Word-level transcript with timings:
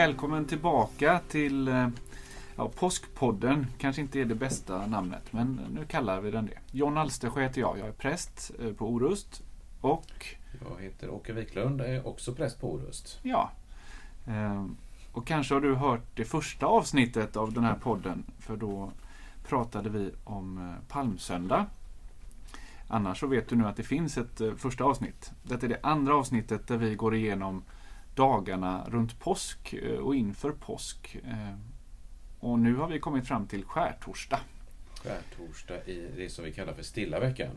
Välkommen 0.00 0.44
tillbaka 0.44 1.20
till 1.28 1.68
eh, 1.68 1.88
ja, 2.56 2.68
Påskpodden. 2.68 3.66
Kanske 3.78 4.02
inte 4.02 4.20
är 4.20 4.24
det 4.24 4.34
bästa 4.34 4.86
namnet, 4.86 5.32
men 5.32 5.60
nu 5.74 5.84
kallar 5.84 6.20
vi 6.20 6.30
den 6.30 6.46
det. 6.46 6.58
John 6.78 6.98
Alstersjö 6.98 7.42
heter 7.42 7.60
jag. 7.60 7.78
Jag 7.78 7.88
är 7.88 7.92
präst 7.92 8.50
eh, 8.60 8.72
på 8.72 8.88
Orust. 8.88 9.42
Och... 9.80 10.26
Jag 10.60 10.82
heter 10.84 11.10
Åke 11.10 11.32
Wiklund, 11.32 11.80
är 11.80 12.06
också 12.06 12.34
präst 12.34 12.60
på 12.60 12.72
Orust. 12.72 13.18
Ja. 13.22 13.50
Eh, 14.26 14.66
och 15.12 15.26
kanske 15.26 15.54
har 15.54 15.60
du 15.60 15.74
hört 15.74 16.16
det 16.16 16.24
första 16.24 16.66
avsnittet 16.66 17.36
av 17.36 17.52
den 17.52 17.64
här 17.64 17.76
podden. 17.76 18.24
För 18.38 18.56
då 18.56 18.92
pratade 19.48 19.90
vi 19.90 20.10
om 20.24 20.74
palmsöndag. 20.88 21.66
Annars 22.88 23.20
så 23.20 23.26
vet 23.26 23.48
du 23.48 23.56
nu 23.56 23.66
att 23.66 23.76
det 23.76 23.82
finns 23.82 24.18
ett 24.18 24.40
första 24.56 24.84
avsnitt. 24.84 25.32
Detta 25.42 25.66
är 25.66 25.70
det 25.70 25.80
andra 25.82 26.14
avsnittet 26.14 26.66
där 26.66 26.76
vi 26.76 26.94
går 26.94 27.14
igenom 27.14 27.62
dagarna 28.20 28.84
runt 28.88 29.18
påsk 29.18 29.72
eh, 29.72 29.98
och 29.98 30.14
inför 30.14 30.50
påsk. 30.52 31.16
Eh, 31.24 31.56
och 32.40 32.58
nu 32.58 32.76
har 32.76 32.88
vi 32.88 32.98
kommit 32.98 33.26
fram 33.26 33.46
till 33.46 33.64
skärtorsdag. 33.64 34.40
Skärtorsdag 35.02 35.86
i 35.86 36.08
det 36.16 36.28
som 36.28 36.44
vi 36.44 36.52
kallar 36.52 36.72
för 36.74 36.82
stilla 36.82 37.20
veckan. 37.20 37.50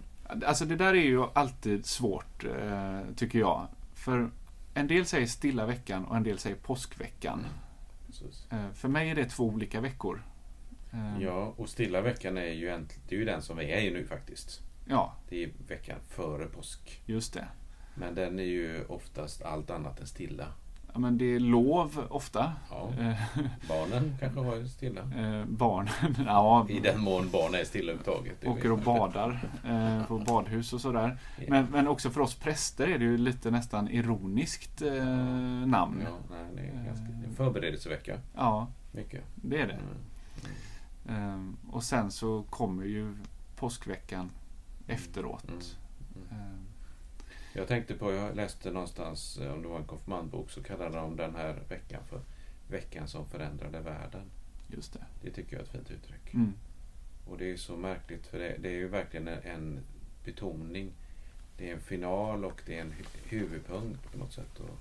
Alltså 0.45 0.65
det 0.65 0.75
där 0.75 0.93
är 0.93 1.05
ju 1.05 1.23
alltid 1.33 1.85
svårt, 1.85 2.43
eh, 2.43 2.99
tycker 3.15 3.39
jag. 3.39 3.67
För 3.93 4.31
en 4.73 4.87
del 4.87 5.05
säger 5.05 5.27
stilla 5.27 5.65
veckan 5.65 6.05
och 6.05 6.15
en 6.15 6.23
del 6.23 6.37
säger 6.37 6.55
påskveckan. 6.55 7.45
Mm. 8.49 8.73
För 8.73 8.87
mig 8.87 9.09
är 9.09 9.15
det 9.15 9.25
två 9.25 9.43
olika 9.43 9.81
veckor. 9.81 10.23
Ja, 11.19 11.53
och 11.57 11.69
stilla 11.69 12.01
veckan 12.01 12.37
är 12.37 12.53
ju, 12.53 12.69
en, 12.69 12.87
det 13.07 13.15
är 13.15 13.19
ju 13.19 13.25
den 13.25 13.41
som 13.41 13.57
vi 13.57 13.71
är 13.71 13.81
i 13.81 13.91
nu 13.91 14.05
faktiskt. 14.05 14.61
Ja. 14.87 15.15
Det 15.29 15.43
är 15.43 15.51
veckan 15.67 15.99
före 16.07 16.45
påsk. 16.45 17.01
Just 17.05 17.33
det. 17.33 17.47
Men 17.95 18.15
den 18.15 18.39
är 18.39 18.43
ju 18.43 18.85
oftast 18.85 19.41
allt 19.41 19.69
annat 19.69 19.99
än 19.99 20.07
stilla. 20.07 20.47
Ja, 20.93 20.99
men 20.99 21.17
det 21.17 21.25
är 21.25 21.39
lov 21.39 22.07
ofta. 22.09 22.53
Ja. 22.69 22.89
Barnen 23.67 24.17
kanske 24.19 24.39
har 24.39 24.65
stilla. 24.65 25.01
Eh, 25.01 25.45
barnen, 25.45 26.15
ja. 26.25 26.67
I 26.69 26.79
den 26.79 27.01
mån 27.01 27.29
barn 27.31 27.55
är 27.55 27.63
stilla 27.63 27.91
överhuvudtaget. 27.91 28.47
Åker 28.47 28.71
och 28.71 28.79
badar 28.79 29.49
eh, 29.65 30.05
på 30.07 30.17
badhus 30.27 30.73
och 30.73 30.81
sådär. 30.81 31.17
Ja. 31.37 31.43
Men, 31.47 31.65
men 31.71 31.87
också 31.87 32.09
för 32.09 32.21
oss 32.21 32.35
präster 32.35 32.87
är 32.87 32.99
det 32.99 33.05
ju 33.05 33.17
lite 33.17 33.51
nästan 33.51 33.89
ironiskt 33.89 34.81
eh, 34.81 35.05
namn. 35.65 36.01
Ja, 36.03 36.17
nej, 36.29 36.45
det 36.55 36.79
är 36.79 36.85
ganska, 36.85 37.05
en 37.05 37.35
förberedelsevecka. 37.35 38.19
Ja, 38.35 38.67
Mycket. 38.91 39.23
det 39.35 39.61
är 39.61 39.67
det. 39.67 39.73
Mm. 39.73 39.87
Mm. 41.07 41.55
Eh, 41.69 41.73
och 41.75 41.83
sen 41.83 42.11
så 42.11 42.43
kommer 42.49 42.85
ju 42.85 43.15
påskveckan 43.55 44.31
efteråt. 44.87 45.47
Mm. 45.47 45.59
Jag 47.55 47.67
tänkte 47.67 47.93
på, 47.93 48.11
jag 48.13 48.35
läste 48.35 48.71
någonstans, 48.71 49.37
eh, 49.37 49.53
om 49.53 49.61
det 49.61 49.67
var 49.67 49.77
en 49.77 49.85
konfirmandbok, 49.85 50.51
så 50.51 50.63
kallade 50.63 50.97
de 50.97 51.15
den 51.15 51.35
här 51.35 51.55
veckan 51.69 52.01
för 52.09 52.21
veckan 52.67 53.07
som 53.07 53.25
förändrade 53.29 53.79
världen. 53.79 54.31
Just 54.67 54.93
det. 54.93 55.05
Det 55.21 55.31
tycker 55.31 55.53
jag 55.53 55.59
är 55.59 55.63
ett 55.63 55.71
fint 55.71 55.91
uttryck. 55.91 56.33
Mm. 56.33 56.53
Och 57.27 57.37
det 57.37 57.51
är 57.51 57.57
så 57.57 57.77
märkligt 57.77 58.27
för 58.27 58.39
det, 58.39 58.55
det 58.59 58.69
är 58.69 58.77
ju 58.77 58.87
verkligen 58.87 59.27
en, 59.27 59.39
en, 59.43 59.79
betoning. 60.25 60.91
Det 61.57 61.69
är 61.69 61.73
en 61.73 61.81
final 61.81 62.45
och 62.45 62.61
det 62.65 62.77
är 62.77 62.81
en 62.81 62.93
huvudpunkt 63.29 64.11
på 64.11 64.17
något 64.17 64.33
sätt. 64.33 64.59
Och 64.59 64.77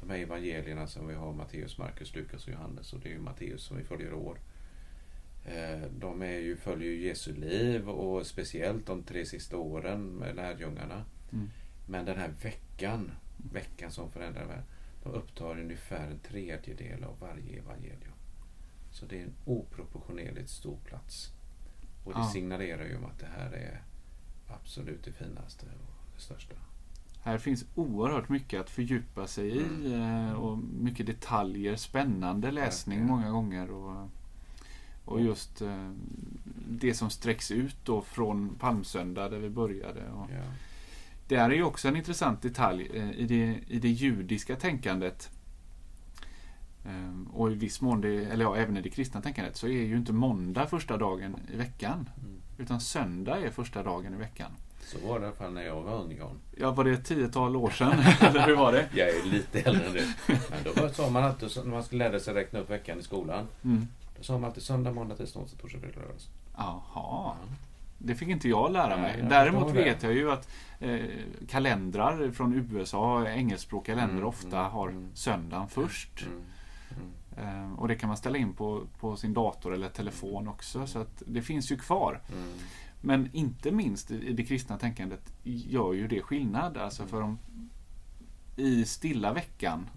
de 0.00 0.10
här 0.10 0.18
evangelierna 0.18 0.86
som 0.86 1.06
vi 1.08 1.14
har, 1.14 1.32
Matteus, 1.32 1.78
Markus, 1.78 2.14
Lukas 2.14 2.46
och 2.46 2.52
Johannes, 2.52 2.92
och 2.92 3.00
det 3.00 3.08
är 3.08 3.12
ju 3.12 3.18
Matteus 3.18 3.62
som 3.62 3.76
vi 3.76 3.84
följer 3.84 4.12
år. 4.12 4.38
Eh, 5.44 5.80
de 5.98 6.22
är 6.22 6.38
ju, 6.38 6.56
följer 6.56 6.90
ju 6.90 7.06
Jesu 7.06 7.34
liv 7.34 7.88
och 7.88 8.26
speciellt 8.26 8.86
de 8.86 9.02
tre 9.02 9.26
sista 9.26 9.56
åren 9.56 10.06
med 10.06 10.36
lärjungarna. 10.36 11.04
Mm. 11.32 11.50
Men 11.90 12.04
den 12.04 12.18
här 12.18 12.34
veckan, 12.42 13.12
veckan 13.36 13.90
som 13.90 14.10
förändrar 14.10 14.44
världen, 14.44 14.64
de 15.02 15.12
upptar 15.12 15.60
ungefär 15.60 16.10
en 16.10 16.18
tredjedel 16.18 17.04
av 17.04 17.18
varje 17.20 17.58
evangelium. 17.58 18.12
Så 18.90 19.06
det 19.06 19.18
är 19.18 19.22
en 19.22 19.34
oproportionerligt 19.44 20.50
stor 20.50 20.76
plats. 20.84 21.30
Och 22.04 22.12
det 22.12 22.18
ja. 22.18 22.30
signalerar 22.32 22.84
ju 22.84 22.96
om 22.96 23.04
att 23.04 23.18
det 23.18 23.28
här 23.36 23.52
är 23.52 23.82
absolut 24.48 25.04
det 25.04 25.12
finaste 25.12 25.66
och 25.66 26.14
det 26.14 26.20
största. 26.20 26.54
Här 27.22 27.38
finns 27.38 27.64
oerhört 27.74 28.28
mycket 28.28 28.60
att 28.60 28.70
fördjupa 28.70 29.26
sig 29.26 29.48
i 29.48 29.62
mm. 29.62 29.92
Eh, 29.92 30.32
och 30.32 30.58
mycket 30.58 31.06
detaljer, 31.06 31.76
spännande 31.76 32.50
läsning 32.50 33.06
många 33.06 33.30
gånger. 33.30 33.70
Och, 33.70 34.08
och 35.04 35.20
just 35.20 35.62
eh, 35.62 35.90
det 36.68 36.94
som 36.94 37.10
sträcks 37.10 37.50
ut 37.50 37.76
då 37.84 38.02
från 38.02 38.54
palmsöndag 38.58 39.28
där 39.28 39.38
vi 39.38 39.50
började. 39.50 40.10
Och, 40.10 40.30
ja. 40.30 40.42
Det 41.30 41.36
är 41.36 41.50
ju 41.50 41.62
också 41.62 41.88
en 41.88 41.96
intressant 41.96 42.42
detalj 42.42 42.90
eh, 42.94 43.10
i 43.10 43.26
det, 43.26 43.58
i 43.68 43.78
det 43.78 43.88
judiska 43.88 44.56
tänkandet. 44.56 45.30
Ehm, 46.86 47.28
och 47.32 47.50
i 47.52 47.54
viss 47.54 47.80
mån, 47.80 48.00
det, 48.00 48.24
eller 48.24 48.44
ja, 48.44 48.56
även 48.56 48.76
i 48.76 48.82
det 48.82 48.90
kristna 48.90 49.20
tänkandet, 49.20 49.56
så 49.56 49.66
är 49.66 49.70
ju 49.70 49.96
inte 49.96 50.12
måndag 50.12 50.66
första 50.66 50.96
dagen 50.96 51.36
i 51.52 51.56
veckan. 51.56 52.10
Mm. 52.22 52.40
Utan 52.58 52.80
söndag 52.80 53.38
är 53.38 53.50
första 53.50 53.82
dagen 53.82 54.14
i 54.14 54.16
veckan. 54.16 54.50
Så 54.80 54.98
var 55.08 55.18
det 55.18 55.24
i 55.24 55.26
alla 55.26 55.36
fall 55.36 55.52
när 55.52 55.62
jag 55.62 55.82
var 55.82 56.02
ung 56.02 56.16
John. 56.18 56.38
Ja, 56.56 56.70
var 56.70 56.84
det 56.84 56.90
ett 56.90 57.04
tiotal 57.04 57.56
år 57.56 57.70
sedan? 57.70 57.98
eller 58.20 58.46
hur 58.46 58.56
var 58.56 58.72
det? 58.72 58.88
Jag 58.94 59.08
är 59.08 59.24
lite 59.24 59.60
äldre 59.60 59.86
än 59.86 59.92
du. 59.92 60.06
Men 60.26 60.74
då 60.74 60.88
sa 60.88 61.10
man 61.10 61.24
alltid, 61.24 61.48
när 61.56 61.64
man 61.64 61.84
skulle 61.84 62.08
lära 62.08 62.20
sig 62.20 62.34
räkna 62.34 62.58
upp 62.58 62.70
veckan 62.70 62.98
i 62.98 63.02
skolan. 63.02 63.46
Mm. 63.64 63.88
Då 64.18 64.22
sa 64.22 64.32
man 64.32 64.44
alltid 64.44 64.62
söndag, 64.62 64.92
måndag, 64.92 65.16
tisdag, 65.16 65.40
onsdag, 65.40 65.58
torsdag, 65.58 65.78
fredag, 65.80 66.00
lördag. 66.00 66.16
Jaha. 66.56 67.34
Mm. 67.42 67.54
Det 68.02 68.14
fick 68.14 68.28
inte 68.28 68.48
jag 68.48 68.72
lära 68.72 68.96
mig. 68.96 69.16
Nej, 69.18 69.30
Däremot 69.30 69.74
vet 69.74 70.02
jag 70.02 70.12
ju 70.12 70.30
att 70.30 70.48
eh, 70.78 71.00
kalendrar 71.48 72.30
från 72.30 72.54
USA, 72.54 73.28
engelskspråkiga 73.28 73.96
länder, 73.96 74.14
mm, 74.14 74.28
ofta 74.28 74.58
mm, 74.60 74.72
har 74.72 74.88
mm. 74.88 75.08
söndagen 75.14 75.68
först. 75.68 76.26
Mm, 76.26 76.42
mm. 77.36 77.72
eh, 77.72 77.78
och 77.78 77.88
det 77.88 77.94
kan 77.94 78.08
man 78.08 78.16
ställa 78.16 78.38
in 78.38 78.52
på, 78.52 78.86
på 79.00 79.16
sin 79.16 79.34
dator 79.34 79.74
eller 79.74 79.88
telefon 79.88 80.48
också. 80.48 80.86
Så 80.86 80.98
att 80.98 81.22
det 81.26 81.42
finns 81.42 81.72
ju 81.72 81.76
kvar. 81.76 82.20
Mm. 82.32 82.48
Men 83.00 83.28
inte 83.32 83.72
minst 83.72 84.10
i, 84.10 84.28
i 84.28 84.32
det 84.32 84.44
kristna 84.44 84.78
tänkandet 84.78 85.32
gör 85.42 85.92
ju 85.92 86.08
det 86.08 86.22
skillnad. 86.22 86.76
Alltså 86.76 87.06
för 87.06 87.22
om 87.22 87.38
i 88.56 88.84
stilla 88.84 89.32
veckan 89.32 89.88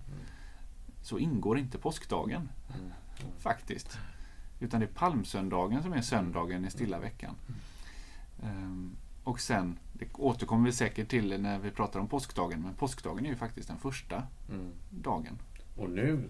så 1.02 1.18
ingår 1.18 1.60
inte 1.60 1.78
påskdagen. 1.78 2.50
Faktiskt. 3.40 3.98
Utan 4.60 4.80
det 4.80 4.86
är 4.86 4.94
palmsöndagen 4.94 5.84
som 5.84 5.94
är 5.94 6.02
söndagen 6.02 6.66
i 6.66 6.72
stilla 6.72 7.00
veckan. 7.00 7.36
Um, 8.44 8.98
och 9.24 9.40
sen, 9.40 9.80
det 9.94 10.14
återkommer 10.14 10.66
vi 10.66 10.72
säkert 10.72 11.10
till 11.10 11.42
när 11.42 11.60
vi 11.60 11.72
pratar 11.72 12.00
om 12.00 12.08
påskdagen, 12.08 12.62
men 12.62 12.74
påskdagen 12.74 13.26
är 13.26 13.30
ju 13.30 13.36
faktiskt 13.36 13.68
den 13.68 13.78
första 13.78 14.24
mm. 14.50 14.72
dagen. 14.90 15.40
Och 15.78 15.90
nu, 15.90 16.30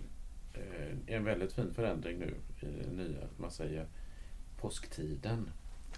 eh, 0.53 1.15
en 1.15 1.23
väldigt 1.23 1.53
fin 1.53 1.73
förändring 1.73 2.19
nu 2.19 2.35
i 2.59 2.65
det 2.65 3.03
nya, 3.03 3.27
man 3.37 3.51
säger 3.51 3.87
påsktiden. 4.61 5.49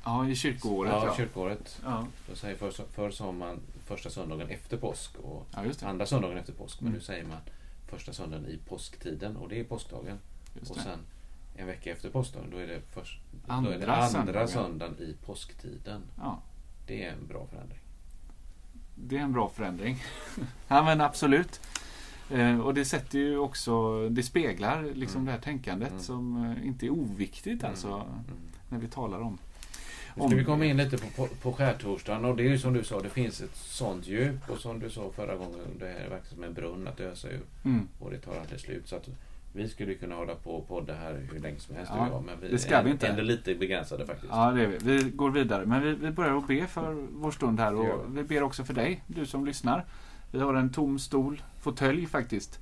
Ja, 0.03 0.27
i 0.27 0.35
kyrkoåret. 0.35 0.91
Ja, 0.91 1.05
ja. 1.05 1.15
kyrkoåret. 1.15 1.81
Ja. 1.83 2.07
Då 2.29 2.35
säger 2.35 2.55
för, 2.55 2.71
förr 2.71 3.11
sa 3.11 3.31
man 3.31 3.59
första 3.85 4.09
söndagen 4.09 4.49
efter 4.49 4.77
påsk 4.77 5.17
och 5.17 5.47
ja, 5.51 5.87
andra 5.87 6.05
söndagen 6.05 6.37
efter 6.37 6.53
påsk. 6.53 6.81
Men 6.81 6.87
mm. 6.87 6.97
nu 6.97 7.03
säger 7.03 7.25
man 7.25 7.37
första 7.87 8.13
söndagen 8.13 8.45
i 8.45 8.57
påsktiden 8.57 9.37
och 9.37 9.49
det 9.49 9.59
är 9.59 9.63
påskdagen. 9.63 10.19
och 10.69 10.75
sen 10.75 10.99
en 11.55 11.67
vecka 11.67 11.91
efter 11.91 12.09
påskdagen, 12.09 12.49
då 12.51 12.57
är 12.57 12.67
det, 12.67 12.81
först, 12.93 13.19
andra, 13.47 13.69
då 13.69 13.75
är 13.75 13.87
det 13.87 13.93
andra 13.93 14.47
söndagen. 14.47 14.95
i 14.99 15.15
påsktiden. 15.25 16.01
Ja. 16.17 16.41
Det 16.87 17.03
är 17.03 17.11
en 17.11 17.27
bra 17.27 17.47
förändring. 17.47 17.79
Det 18.95 19.17
är 19.17 19.21
en 19.21 19.33
bra 19.33 19.49
förändring. 19.49 20.03
ja 20.67 20.83
men 20.83 21.01
absolut. 21.01 21.61
Eh, 22.31 22.59
och 22.59 22.73
det 22.73 22.85
sätter 22.85 23.19
ju 23.19 23.37
också, 23.37 24.09
det 24.09 24.23
speglar 24.23 24.83
liksom 24.83 25.21
mm. 25.21 25.25
det 25.25 25.31
här 25.31 25.39
tänkandet 25.39 25.91
mm. 25.91 26.01
som 26.01 26.45
eh, 26.45 26.67
inte 26.67 26.85
är 26.85 26.89
oviktigt 26.89 27.61
mm. 27.61 27.71
alltså. 27.71 27.87
Mm. 27.87 28.35
När 28.69 28.79
vi 28.79 28.87
talar 28.87 29.19
om 29.19 29.37
nu 30.15 30.27
ska 30.27 30.35
vi 30.35 30.43
komma 30.43 30.65
in 30.65 30.77
lite 30.77 30.97
på, 30.97 31.07
på, 31.07 31.27
på 31.41 31.53
skärtorsdagen 31.53 32.25
och 32.25 32.35
det 32.35 32.43
är 32.43 32.49
ju 32.49 32.57
som 32.57 32.73
du 32.73 32.83
sa, 32.83 33.01
det 33.01 33.09
finns 33.09 33.41
ett 33.41 33.55
sånt 33.55 34.07
djup 34.07 34.49
och 34.49 34.57
som 34.57 34.79
du 34.79 34.89
sa 34.89 35.11
förra 35.11 35.35
gången, 35.35 35.59
det 35.79 35.89
är 35.89 36.09
verkar 36.09 36.25
som 36.25 36.43
en 36.43 36.53
brunn 36.53 36.87
att 36.87 36.99
ösa 36.99 37.29
ur. 37.29 37.41
Mm. 37.65 37.87
Och 37.99 38.11
det 38.11 38.17
tar 38.17 38.39
aldrig 38.39 38.59
slut. 38.59 38.87
Så 38.87 38.95
att 38.95 39.09
vi 39.55 39.69
skulle 39.69 39.93
kunna 39.93 40.15
hålla 40.15 40.35
på 40.35 40.55
och 40.55 40.67
podda 40.67 40.93
här 40.93 41.27
hur 41.31 41.39
länge 41.39 41.59
som 41.59 41.75
helst 41.75 41.91
ja, 41.95 42.07
jag, 42.07 42.23
men 42.23 42.39
vi 42.41 42.47
det 42.47 42.59
ska 42.59 42.75
är 42.75 42.83
vi 42.83 42.91
inte. 42.91 43.07
ändå 43.07 43.21
lite 43.21 43.55
begränsade 43.55 44.05
faktiskt. 44.05 44.31
Ja, 44.33 44.51
det 44.51 44.61
är 44.61 44.67
vi. 44.67 44.77
Vi 44.77 45.09
går 45.09 45.31
vidare. 45.31 45.65
Men 45.65 45.81
vi, 45.81 45.93
vi 45.93 46.11
börjar 46.11 46.37
att 46.37 46.47
be 46.47 46.67
för 46.67 46.93
vår 47.11 47.31
stund 47.31 47.59
här 47.59 47.75
och 47.75 48.17
vi 48.17 48.23
ber 48.23 48.43
också 48.43 48.63
för 48.63 48.73
dig, 48.73 49.03
du 49.07 49.25
som 49.25 49.45
lyssnar. 49.45 49.85
Vi 50.31 50.39
har 50.39 50.53
en 50.53 50.69
tom 50.69 50.99
stol, 50.99 51.43
fåtölj 51.59 52.05
faktiskt, 52.05 52.59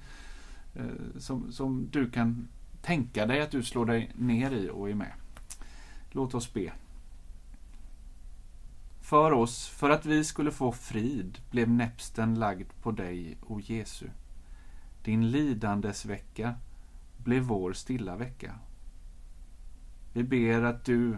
eh, 0.75 0.86
som, 1.19 1.51
som 1.51 1.88
du 1.92 2.10
kan 2.10 2.48
tänka 2.81 3.25
dig 3.25 3.42
att 3.42 3.51
du 3.51 3.63
slår 3.63 3.86
dig 3.86 4.12
ner 4.16 4.51
i 4.51 4.69
och 4.69 4.89
är 4.89 4.94
med. 4.94 5.12
Låt 6.12 6.34
oss 6.34 6.54
be. 6.54 6.72
För 9.01 9.31
oss, 9.31 9.68
för 9.68 9.89
att 9.89 10.06
vi 10.06 10.24
skulle 10.24 10.51
få 10.51 10.72
frid, 10.72 11.38
blev 11.51 11.69
näpsten 11.69 12.36
lagd 12.36 12.68
på 12.81 12.92
dig, 12.92 13.38
o 13.42 13.60
Jesu. 13.60 14.06
Din 15.04 15.31
lidandes 15.31 16.06
vecka 16.06 16.56
blev 17.24 17.44
vår 17.44 17.74
stilla 17.74 18.16
vecka. 18.16 18.56
Vi 20.14 20.24
ber 20.24 20.62
att 20.62 20.86
du, 20.86 21.18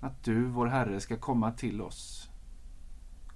att 0.00 0.24
du, 0.24 0.44
vår 0.44 0.66
Herre, 0.66 1.00
ska 1.00 1.16
komma 1.16 1.52
till 1.52 1.82
oss. 1.82 2.30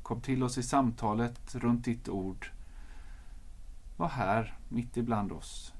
Kom 0.02 0.20
till 0.20 0.42
oss 0.42 0.58
i 0.58 0.62
samtalet 0.62 1.54
runt 1.54 1.84
ditt 1.84 2.08
ord. 2.08 2.46
Var 3.96 4.08
här, 4.08 4.58
mitt 4.68 4.96
ibland 4.96 5.32
oss. 5.32 5.72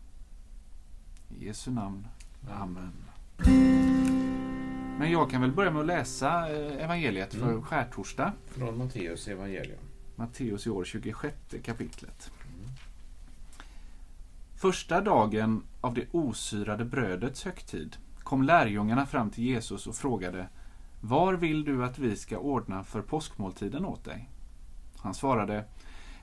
I 1.39 1.47
Jesu 1.47 1.71
namn. 1.71 2.07
Amen. 2.51 2.93
Men 4.99 5.11
jag 5.11 5.31
kan 5.31 5.41
väl 5.41 5.53
börja 5.53 5.71
med 5.71 5.81
att 5.81 5.87
läsa 5.87 6.51
eh, 6.57 6.85
evangeliet 6.85 7.35
för 7.35 7.49
Mm. 7.51 7.63
skärtorsdag. 7.63 8.33
Från 8.47 8.79
Matteus 8.79 9.29
evangelium. 9.29 9.79
Matteus 10.17 10.67
i 10.67 10.71
år 10.71 10.85
26 10.85 11.37
kapitlet. 11.65 12.31
Första 14.62 15.00
dagen 15.00 15.62
av 15.81 15.94
det 15.94 16.06
osyrade 16.12 16.85
brödets 16.85 17.44
högtid 17.44 17.97
kom 18.19 18.43
lärjungarna 18.43 19.06
fram 19.06 19.31
till 19.31 19.44
Jesus 19.44 19.87
och 19.87 19.94
frågade 19.94 20.49
Var 21.00 21.35
vill 21.35 21.64
du 21.64 21.85
att 21.85 21.99
vi 21.99 22.17
ska 22.17 22.38
ordna 22.38 22.85
för 22.85 23.03
påskmåltiden 23.03 23.85
åt 23.85 24.05
dig? 24.05 24.31
Han 24.97 25.14
svarade 25.14 25.64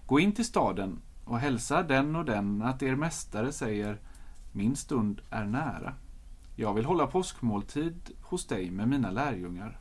Gå 0.05 0.19
in 0.19 0.31
till 0.31 0.45
staden 0.45 1.01
och 1.25 1.39
hälsa 1.39 1.83
den 1.83 2.15
och 2.15 2.25
den 2.25 2.61
att 2.61 2.83
er 2.83 2.95
mästare 2.95 3.51
säger 3.51 3.99
Min 4.51 4.75
stund 4.75 5.21
är 5.29 5.45
nära. 5.45 5.93
Jag 6.55 6.73
vill 6.73 6.85
hålla 6.85 7.07
påskmåltid 7.07 8.11
hos 8.21 8.47
dig 8.47 8.71
med 8.71 8.87
mina 8.87 9.11
lärjungar. 9.11 9.79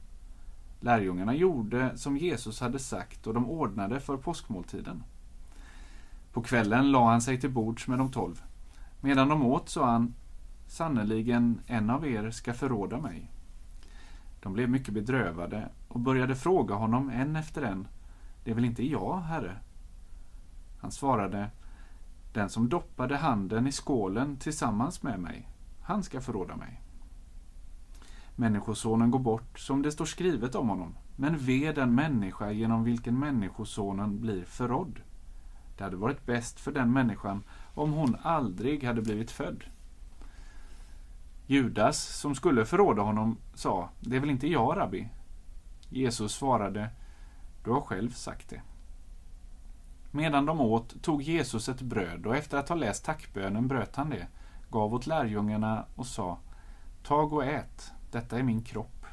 Lärjungarna 0.80 1.34
gjorde 1.34 1.98
som 1.98 2.16
Jesus 2.16 2.60
hade 2.60 2.78
sagt 2.78 3.26
och 3.26 3.34
de 3.34 3.50
ordnade 3.50 4.00
för 4.00 4.16
påskmåltiden. 4.16 5.02
På 6.32 6.42
kvällen 6.42 6.92
la 6.92 7.10
han 7.10 7.22
sig 7.22 7.40
till 7.40 7.50
bords 7.50 7.88
med 7.88 7.98
de 7.98 8.12
tolv. 8.12 8.42
Medan 9.00 9.28
de 9.28 9.42
åt 9.42 9.68
sa 9.68 9.90
han 9.90 10.14
Sannerligen, 10.66 11.60
en 11.66 11.90
av 11.90 12.06
er 12.06 12.30
ska 12.30 12.54
förråda 12.54 13.00
mig. 13.00 13.30
De 14.42 14.52
blev 14.52 14.70
mycket 14.70 14.94
bedrövade 14.94 15.68
och 15.88 16.00
började 16.00 16.36
fråga 16.36 16.74
honom 16.74 17.10
en 17.10 17.36
efter 17.36 17.62
en. 17.62 17.88
Det 18.44 18.50
är 18.50 18.54
väl 18.54 18.64
inte 18.64 18.86
jag, 18.86 19.20
Herre? 19.20 19.58
Han 20.80 20.90
svarade 20.90 21.50
Den 22.32 22.48
som 22.48 22.68
doppade 22.68 23.16
handen 23.16 23.66
i 23.66 23.72
skålen 23.72 24.36
tillsammans 24.36 25.02
med 25.02 25.20
mig, 25.20 25.48
han 25.82 26.02
ska 26.02 26.20
förråda 26.20 26.56
mig. 26.56 26.80
Människosonen 28.36 29.10
går 29.10 29.18
bort 29.18 29.58
som 29.58 29.82
det 29.82 29.92
står 29.92 30.04
skrivet 30.04 30.54
om 30.54 30.68
honom. 30.68 30.94
Men 31.16 31.38
ve 31.38 31.72
den 31.72 31.94
människa 31.94 32.50
genom 32.50 32.84
vilken 32.84 33.18
Människosonen 33.18 34.20
blir 34.20 34.44
förrådd. 34.44 35.00
Det 35.76 35.84
hade 35.84 35.96
varit 35.96 36.26
bäst 36.26 36.60
för 36.60 36.72
den 36.72 36.92
människan 36.92 37.42
om 37.78 37.92
hon 37.92 38.16
aldrig 38.22 38.84
hade 38.84 39.02
blivit 39.02 39.30
född. 39.30 39.64
Judas, 41.46 42.18
som 42.20 42.34
skulle 42.34 42.64
förråda 42.64 43.02
honom, 43.02 43.36
sa 43.54 43.88
Det 44.00 44.16
är 44.16 44.20
väl 44.20 44.30
inte 44.30 44.48
jag, 44.48 44.76
rabbi? 44.76 45.08
Jesus 45.88 46.32
svarade 46.32 46.90
Du 47.64 47.70
har 47.70 47.80
själv 47.80 48.10
sagt 48.10 48.48
det. 48.48 48.62
Medan 50.10 50.46
de 50.46 50.60
åt 50.60 51.02
tog 51.02 51.22
Jesus 51.22 51.68
ett 51.68 51.80
bröd 51.80 52.26
och 52.26 52.36
efter 52.36 52.58
att 52.58 52.68
ha 52.68 52.76
läst 52.76 53.04
tackbönen 53.04 53.68
bröt 53.68 53.96
han 53.96 54.10
det, 54.10 54.26
gav 54.70 54.94
åt 54.94 55.06
lärjungarna 55.06 55.84
och 55.94 56.06
sa 56.06 56.38
Tag 57.02 57.32
och 57.32 57.44
ät, 57.44 57.92
detta 58.10 58.38
är 58.38 58.42
min 58.42 58.62
kropp. 58.62 59.06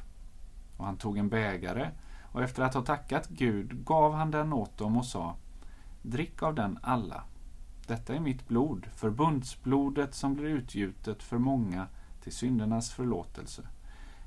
Och 0.76 0.84
han 0.84 0.96
tog 0.96 1.18
en 1.18 1.28
bägare 1.28 1.90
och 2.32 2.42
efter 2.42 2.62
att 2.62 2.74
ha 2.74 2.82
tackat 2.82 3.28
Gud 3.28 3.84
gav 3.84 4.14
han 4.14 4.30
den 4.30 4.52
åt 4.52 4.78
dem 4.78 4.96
och 4.96 5.06
sa 5.06 5.36
Drick 6.02 6.42
av 6.42 6.54
den 6.54 6.78
alla. 6.82 7.24
Detta 7.86 8.14
är 8.14 8.20
mitt 8.20 8.48
blod, 8.48 8.86
förbundsblodet 8.94 10.14
som 10.14 10.34
blir 10.34 10.46
utgjutet 10.46 11.22
för 11.22 11.38
många 11.38 11.86
till 12.20 12.32
syndernas 12.32 12.90
förlåtelse. 12.90 13.62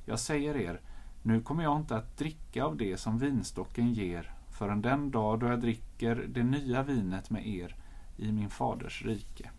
Jag 0.05 0.19
säger 0.19 0.57
er, 0.57 0.81
nu 1.21 1.41
kommer 1.41 1.63
jag 1.63 1.77
inte 1.77 1.95
att 1.95 2.17
dricka 2.17 2.63
av 2.63 2.77
det 2.77 2.97
som 2.97 3.19
vinstocken 3.19 3.93
ger 3.93 4.33
förrän 4.51 4.81
den 4.81 5.11
dag 5.11 5.39
då 5.39 5.47
jag 5.47 5.61
dricker 5.61 6.15
det 6.15 6.43
nya 6.43 6.83
vinet 6.83 7.29
med 7.29 7.47
er 7.47 7.75
i 8.17 8.31
min 8.31 8.49
faders 8.49 9.05
rike. 9.05 9.51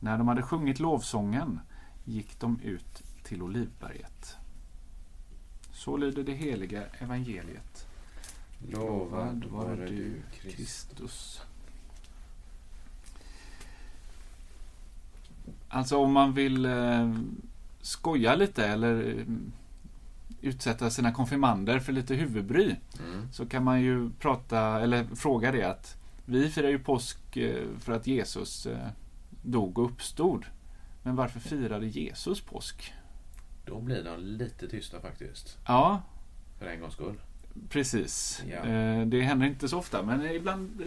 När 0.00 0.18
de 0.18 0.28
hade 0.28 0.42
sjungit 0.42 0.80
lovsången 0.80 1.60
gick 2.04 2.40
de 2.40 2.60
ut 2.60 3.02
till 3.22 3.42
Olivberget. 3.42 4.36
Så 5.72 5.96
lyder 5.96 6.22
det 6.22 6.32
heliga 6.32 6.82
evangeliet. 6.98 7.86
Lovad 8.58 9.44
vare 9.44 9.86
du, 9.86 10.22
Kristus. 10.32 11.42
Alltså 15.74 15.96
om 15.98 16.12
man 16.12 16.32
vill 16.34 16.64
eh, 16.66 17.12
skoja 17.80 18.34
lite 18.34 18.66
eller 18.66 19.08
eh, 19.18 19.24
utsätta 20.40 20.90
sina 20.90 21.12
konfirmander 21.12 21.78
för 21.78 21.92
lite 21.92 22.14
huvudbry 22.14 22.76
Mm. 23.00 23.32
så 23.32 23.46
kan 23.46 23.64
man 23.64 23.82
ju 23.82 24.10
prata 24.10 24.80
eller 24.80 25.04
fråga 25.04 25.52
det 25.52 25.62
att 25.64 25.96
vi 26.24 26.50
firar 26.50 26.68
ju 26.68 26.78
påsk 26.78 27.36
eh, 27.36 27.66
för 27.80 27.92
att 27.92 28.06
Jesus 28.06 28.66
eh, 28.66 28.88
dog 29.42 29.78
och 29.78 29.84
uppstod. 29.84 30.44
Men 31.02 31.16
varför 31.16 31.40
firade 31.40 31.86
Jesus 31.86 32.40
påsk? 32.40 32.92
Då 33.66 33.80
blir 33.80 34.04
de 34.04 34.20
lite 34.20 34.68
tysta 34.68 35.00
faktiskt. 35.00 35.58
Ja, 35.66 36.02
För 36.58 36.66
en 36.66 36.80
gångs 36.80 36.92
skull. 36.94 37.20
Precis. 37.68 38.42
Ja. 38.50 38.56
Eh, 38.70 39.06
Det 39.06 39.20
händer 39.22 39.46
inte 39.46 39.68
så 39.68 39.78
ofta, 39.78 40.02
men 40.02 40.26
ibland... 40.30 40.80
eh, 40.80 40.86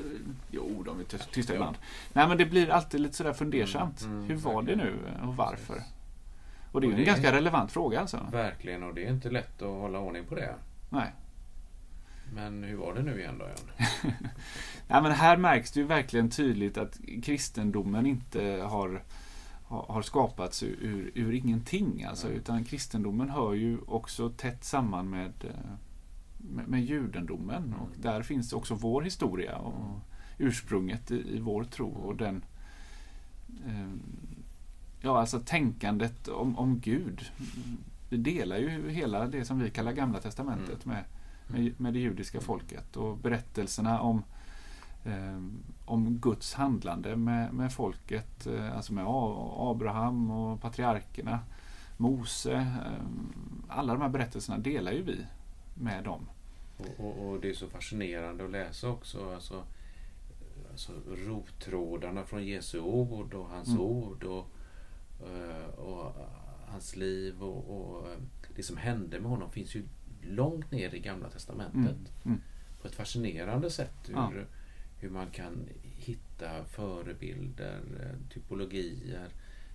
Jo, 0.51 0.83
de 0.85 0.99
är 0.99 1.03
tyst- 1.03 1.31
tysta 1.31 1.53
ibland. 1.53 1.77
Nej, 2.13 2.27
men 2.27 2.37
det 2.37 2.45
blir 2.45 2.69
alltid 2.69 3.01
lite 3.01 3.15
sådär 3.15 3.33
fundersamt. 3.33 4.01
Mm, 4.01 4.15
mm, 4.15 4.27
Hur 4.29 4.35
var 4.35 4.61
det 4.61 4.75
verkligen. 4.75 4.95
nu 5.19 5.27
och 5.27 5.35
varför? 5.35 5.73
Precis. 5.73 5.91
Och 6.71 6.81
det 6.81 6.87
är 6.87 6.89
Och 6.89 6.93
en 6.93 6.99
det- 6.99 7.05
ganska 7.05 7.31
relevant 7.31 7.71
fråga 7.71 7.99
alltså. 7.99 8.27
Verkligen, 8.31 8.83
och 8.83 8.93
det 8.93 9.05
är 9.05 9.09
inte 9.09 9.29
lätt 9.29 9.61
att 9.61 9.67
hålla 9.67 9.99
ordning 9.99 10.23
på 10.25 10.35
det. 10.35 10.55
Nej. 10.89 11.11
Men 12.33 12.63
hur 12.63 12.77
var 12.77 12.93
det 12.93 13.01
nu 13.01 13.19
igen 13.19 13.37
då? 13.39 13.45
Nej, 14.87 15.01
men 15.01 15.11
här 15.11 15.37
märks 15.37 15.71
det 15.71 15.79
ju 15.79 15.85
verkligen 15.85 16.29
tydligt 16.29 16.77
att 16.77 16.99
kristendomen 17.23 18.05
inte 18.05 18.41
har, 18.69 19.03
har 19.67 20.01
skapats 20.01 20.63
ur, 20.63 20.77
ur, 20.81 21.11
ur 21.15 21.33
ingenting. 21.33 22.03
Alltså, 22.09 22.29
utan 22.29 22.63
kristendomen 22.63 23.29
hör 23.29 23.53
ju 23.53 23.77
också 23.87 24.29
tätt 24.29 24.63
samman 24.63 25.09
med, 25.09 25.31
eh, 25.43 25.49
med, 26.51 26.67
med 26.67 26.83
judendomen. 26.83 27.63
Mm. 27.63 27.79
Och 27.79 27.89
där 28.01 28.21
finns 28.21 28.53
också 28.53 28.73
vår 28.75 29.01
historia 29.01 29.55
och 29.57 29.73
Mm. 29.73 29.99
ursprunget 30.37 31.11
i, 31.11 31.35
i 31.37 31.39
vår 31.39 31.63
tro. 31.63 31.89
Och 31.89 32.15
den 32.15 32.43
eh, 33.67 33.89
Ja, 35.01 35.19
alltså 35.19 35.39
tänkandet 35.39 36.27
om, 36.27 36.57
om 36.59 36.79
Gud. 36.79 37.31
Vi 38.09 38.17
delar 38.17 38.57
ju 38.57 38.89
hela 38.89 39.27
det 39.27 39.45
som 39.45 39.59
vi 39.59 39.69
kallar 39.69 39.91
Gamla 39.91 40.19
Testamentet 40.19 40.85
med, 40.85 41.03
med, 41.47 41.73
med 41.79 41.93
det 41.93 41.99
judiska 41.99 42.41
folket. 42.41 42.97
Och 42.97 43.17
berättelserna 43.17 44.01
om 44.01 44.23
eh, 45.05 45.41
om 45.85 46.17
Guds 46.17 46.53
handlande 46.53 47.15
med, 47.15 47.53
med 47.53 47.73
folket, 47.73 48.47
eh, 48.47 48.75
alltså 48.75 48.93
med 48.93 49.05
Abraham 49.57 50.31
och 50.31 50.61
patriarkerna, 50.61 51.39
Mose. 51.97 52.53
Eh, 52.53 53.05
alla 53.67 53.93
de 53.93 54.01
här 54.01 54.09
berättelserna 54.09 54.57
delar 54.57 54.91
ju 54.91 55.03
vi 55.03 55.25
med 55.75 56.03
dem. 56.03 56.21
Och, 56.77 56.99
och, 57.05 57.27
och 57.29 57.41
det 57.41 57.49
är 57.49 57.53
så 57.53 57.67
fascinerande 57.69 58.45
att 58.45 58.51
läsa 58.51 58.89
också. 58.89 59.33
Alltså, 59.33 59.63
alltså 60.71 60.91
rottrådarna 61.27 62.25
från 62.25 62.45
Jesu 62.45 62.79
ord 62.79 63.33
och 63.33 63.49
hans 63.49 63.67
Mm. 63.67 63.81
ord 63.81 64.23
och, 64.23 64.45
eh, 65.27 65.65
och 65.79 66.13
hans 66.67 66.95
liv 66.95 67.43
och, 67.43 67.69
och 67.97 68.11
eh, 68.11 68.17
det 68.55 68.63
som 68.63 68.77
hände 68.77 69.19
med 69.19 69.29
honom 69.29 69.51
finns 69.51 69.75
ju 69.75 69.83
långt 70.21 70.71
ner 70.71 70.95
i 70.95 70.99
Gamla 70.99 71.29
Testamentet. 71.29 71.97
Mm. 71.97 72.07
Mm. 72.25 72.41
På 72.81 72.87
ett 72.87 72.95
fascinerande 72.95 73.69
sätt. 73.69 73.95
Hur, 74.07 74.13
Ja. 74.15 74.31
hur 74.99 75.09
man 75.09 75.27
kan 75.31 75.69
hitta 75.83 76.65
förebilder, 76.65 77.81
eh, 78.01 78.29
typologier, 78.33 79.29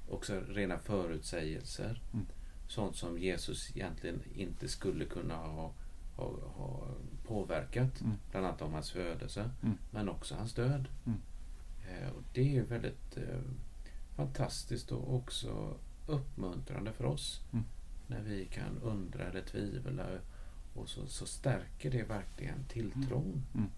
också 0.08 0.40
rena 0.40 0.78
förutsägelser. 0.78 2.02
Mm. 2.12 2.26
Sånt 2.68 2.96
som 2.96 3.18
Jesus 3.18 3.76
egentligen 3.76 4.22
inte 4.34 4.68
skulle 4.68 5.04
kunna 5.04 5.36
ha, 5.36 5.74
ha, 6.22 6.48
ha 6.64 6.86
påverkat. 7.26 8.00
Mm. 8.00 8.16
Bland 8.30 8.46
annat 8.46 8.62
om 8.62 8.72
hans 8.72 8.90
födelse, 8.90 9.50
Mm. 9.62 9.78
men 9.90 10.08
också 10.08 10.34
hans 10.34 10.54
död. 10.54 10.88
Mm. 11.06 11.18
Eh, 11.88 12.08
och 12.08 12.22
det 12.32 12.56
är 12.58 12.62
väldigt 12.62 13.16
eh, 13.16 13.40
fantastiskt 14.16 14.92
och 14.92 15.14
också 15.14 15.74
uppmuntrande 16.06 16.92
för 16.92 17.04
oss. 17.04 17.40
Mm. 17.52 17.64
När 18.06 18.20
vi 18.22 18.44
kan 18.44 18.78
undra 18.82 19.24
eller 19.24 19.42
tvivla. 19.42 20.06
Och 20.74 20.88
så, 20.88 21.06
så 21.06 21.26
stärker 21.26 21.90
det 21.90 22.02
verkligen 22.02 22.64
tilltron. 22.68 23.42
Mm. 23.54 23.68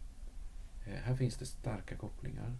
Eh, 0.86 1.02
här 1.02 1.16
finns 1.16 1.36
det 1.36 1.46
starka 1.46 1.96
kopplingar. 1.96 2.52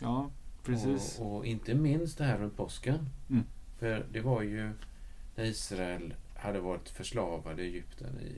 Ja, 0.00 0.30
precis. 0.64 1.18
Och, 1.18 1.36
och 1.36 1.46
inte 1.46 1.74
minst 1.74 2.18
det 2.18 2.24
här 2.24 2.38
runt 2.38 2.56
påsken. 2.56 3.08
Mm. 3.30 3.44
För 3.78 4.06
det 4.12 4.20
var 4.20 4.42
ju 4.42 4.72
när 5.36 5.44
Israel 5.44 6.14
hade 6.36 6.60
varit 6.60 6.88
förslavade 6.88 7.62
i 7.62 7.66
Egypten 7.66 8.20
i 8.20 8.34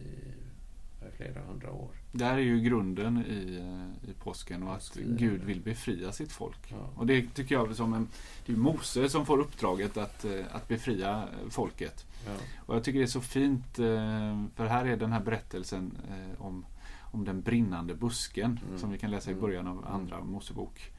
flera 1.16 1.40
hundra 1.46 1.72
år. 1.72 1.90
Där 2.12 2.32
är 2.34 2.38
ju 2.38 2.60
grunden 2.60 3.24
i, 3.26 3.56
eh, 3.58 4.10
i 4.10 4.12
påsken 4.14 4.62
och 4.62 4.68
att 4.72 4.78
Påskfirandet. 4.78 5.18
Gud 5.20 5.44
vill 5.44 5.60
befria 5.60 6.12
sitt 6.12 6.32
folk. 6.32 6.58
Ja. 6.70 6.90
Och 6.96 7.06
det 7.06 7.34
tycker 7.34 7.54
jag 7.54 7.70
är 7.70 7.74
som 7.74 7.94
en... 7.94 8.08
Det 8.46 8.52
är 8.52 8.56
Mose 8.56 9.08
som 9.08 9.26
får 9.26 9.38
uppdraget 9.38 9.96
att, 9.96 10.24
eh, 10.24 10.44
att 10.52 10.68
befria 10.68 11.28
folket. 11.50 12.06
Ja. 12.26 12.32
Och 12.66 12.76
jag 12.76 12.84
tycker 12.84 12.98
det 12.98 13.04
är 13.04 13.06
så 13.06 13.20
fint, 13.20 13.78
eh, 13.78 14.44
för 14.56 14.66
här 14.66 14.84
är 14.86 14.96
den 14.96 15.12
här 15.12 15.20
berättelsen 15.20 15.98
eh, 16.08 16.42
om, 16.42 16.66
om 17.12 17.24
den 17.24 17.40
brinnande 17.42 17.94
busken 17.94 18.60
Mm. 18.68 18.78
som 18.78 18.90
vi 18.92 18.98
kan 18.98 19.10
läsa 19.10 19.30
i 19.30 19.32
Mm. 19.32 19.42
början 19.44 19.66
av 19.66 19.78
Mm. 19.78 19.88
andra 19.92 20.24
Mosebok. 20.24 20.92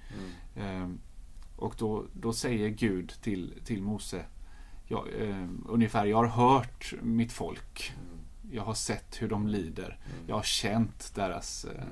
Mm. 0.56 0.82
Eh, 0.84 0.90
Och 1.58 1.76
då, 1.78 2.06
då 2.14 2.34
säger 2.34 2.70
Gud 2.70 3.14
till, 3.22 3.54
till 3.66 3.82
Mose 3.82 4.26
jag, 4.88 5.08
eh, 5.20 5.48
ungefär, 5.70 6.06
jag 6.06 6.18
har 6.18 6.28
hört 6.28 6.94
mitt 7.02 7.32
folk. 7.32 7.94
Jag 8.52 8.64
har 8.64 8.74
sett 8.74 9.22
hur 9.22 9.30
de 9.30 9.48
lider. 9.48 9.86
Mm. 9.86 10.26
Jag 10.28 10.36
har 10.36 10.44
känt 10.44 11.12
deras 11.16 11.66
eh, 11.66 11.84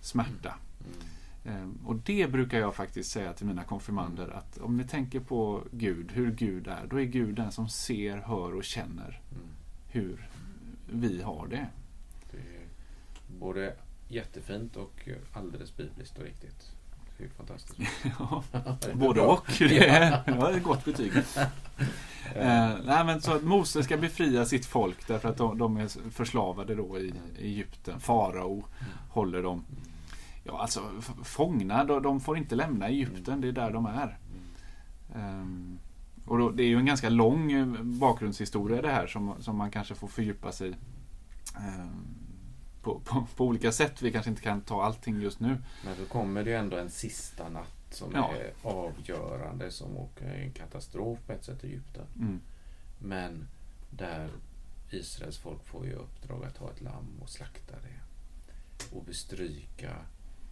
smärta. 0.00 0.54
Mm. 1.44 1.72
Eh, 1.82 1.86
och 1.88 1.96
det 1.96 2.32
brukar 2.32 2.58
jag 2.58 2.74
faktiskt 2.74 3.10
säga 3.10 3.32
till 3.32 3.46
mina 3.46 3.64
konfirmander 3.64 4.28
att 4.28 4.58
om 4.58 4.76
ni 4.76 4.84
tänker 4.84 5.20
på 5.20 5.62
Gud, 5.72 6.12
hur 6.12 6.30
Gud 6.32 6.66
är, 6.68 6.86
då 6.90 7.00
är 7.00 7.04
Gud 7.04 7.34
den 7.34 7.52
som 7.52 7.68
ser, 7.68 8.16
hör 8.16 8.54
och 8.54 8.64
känner 8.64 9.20
Mm. 9.30 9.46
hur 9.88 10.28
vi 10.92 11.22
har 11.22 11.46
det. 11.46 11.66
Det 12.30 12.38
är 12.38 12.66
både 13.40 13.76
jättefint 14.08 14.76
och 14.76 15.08
alldeles 15.32 15.76
bibliskt 15.76 16.18
och 16.18 16.24
riktigt. 16.24 16.72
Det 17.18 17.24
är 17.24 17.28
fantastiskt. 17.28 17.90
Ja, 18.18 18.42
Både 18.94 19.20
och. 19.20 19.46
Det 19.58 19.88
är, 19.88 20.10
ja, 20.10 20.22
det 20.26 20.32
är 20.32 20.56
ett 20.56 20.62
gott 20.62 20.84
betyg. 20.84 21.12
Eh, 22.34 22.70
nej, 22.84 23.04
men 23.04 23.20
så 23.20 23.32
att 23.32 23.42
Mose 23.42 23.82
ska 23.82 23.96
befria 23.96 24.44
sitt 24.44 24.66
folk 24.66 25.08
därför 25.08 25.28
att 25.28 25.36
de, 25.36 25.58
de 25.58 25.76
är 25.76 26.10
förslavade 26.10 26.74
då 26.74 26.98
i, 26.98 27.12
i 27.38 27.46
Egypten. 27.46 28.00
Farao 28.00 28.64
håller 29.08 29.42
dem 29.42 29.64
ja, 30.46 30.58
alltså, 30.60 30.80
fångna. 31.24 31.84
De, 31.84 32.02
de 32.02 32.20
får 32.20 32.38
inte 32.38 32.54
lämna 32.54 32.88
Egypten, 32.88 33.40
det 33.40 33.48
är 33.48 33.52
där 33.52 33.70
de 33.70 33.86
är. 33.86 34.18
Ehm, 35.14 35.78
och 36.26 36.38
då, 36.38 36.50
det 36.50 36.62
är 36.62 36.68
ju 36.68 36.78
en 36.78 36.86
ganska 36.86 37.08
lång 37.08 37.52
eh, 37.52 37.66
bakgrundshistoria 37.82 38.82
det 38.82 38.90
här 38.90 39.06
som, 39.06 39.34
som 39.40 39.56
man 39.56 39.70
kanske 39.70 39.94
får 39.94 40.08
fördjupa 40.08 40.52
sig 40.52 40.76
ehm, 41.56 42.25
på, 42.86 43.00
på, 43.00 43.26
på 43.36 43.44
olika 43.44 43.72
sätt. 43.72 44.02
Vi 44.02 44.12
kanske 44.12 44.30
inte 44.30 44.42
kan 44.42 44.60
ta 44.60 44.82
allting 44.82 45.20
just 45.20 45.40
nu. 45.40 45.56
Men 45.84 45.96
så 45.96 46.06
kommer 46.06 46.44
det 46.44 46.50
ju 46.50 46.56
ändå 46.56 46.76
en 46.76 46.90
sista 46.90 47.48
natt 47.48 47.72
som 47.90 48.12
Ja. 48.14 48.32
är 48.34 48.52
avgörande 48.62 49.70
som 49.70 49.96
åker 49.96 50.26
en 50.26 50.52
katastrof 50.52 51.18
på 51.26 51.32
ett 51.32 51.44
sätt 51.44 51.64
i 51.64 51.66
Egypten. 51.66 52.04
Mm. 52.18 52.40
Men 52.98 53.48
där 53.90 54.30
Israels 54.90 55.38
folk 55.38 55.64
får 55.64 55.86
ju 55.86 55.92
uppdrag 55.92 56.44
att 56.44 56.56
ha 56.56 56.70
ett 56.70 56.80
lamm 56.80 57.18
och 57.22 57.30
slakta 57.30 57.72
det. 57.72 58.00
Och 58.96 59.04
bestryka 59.04 59.96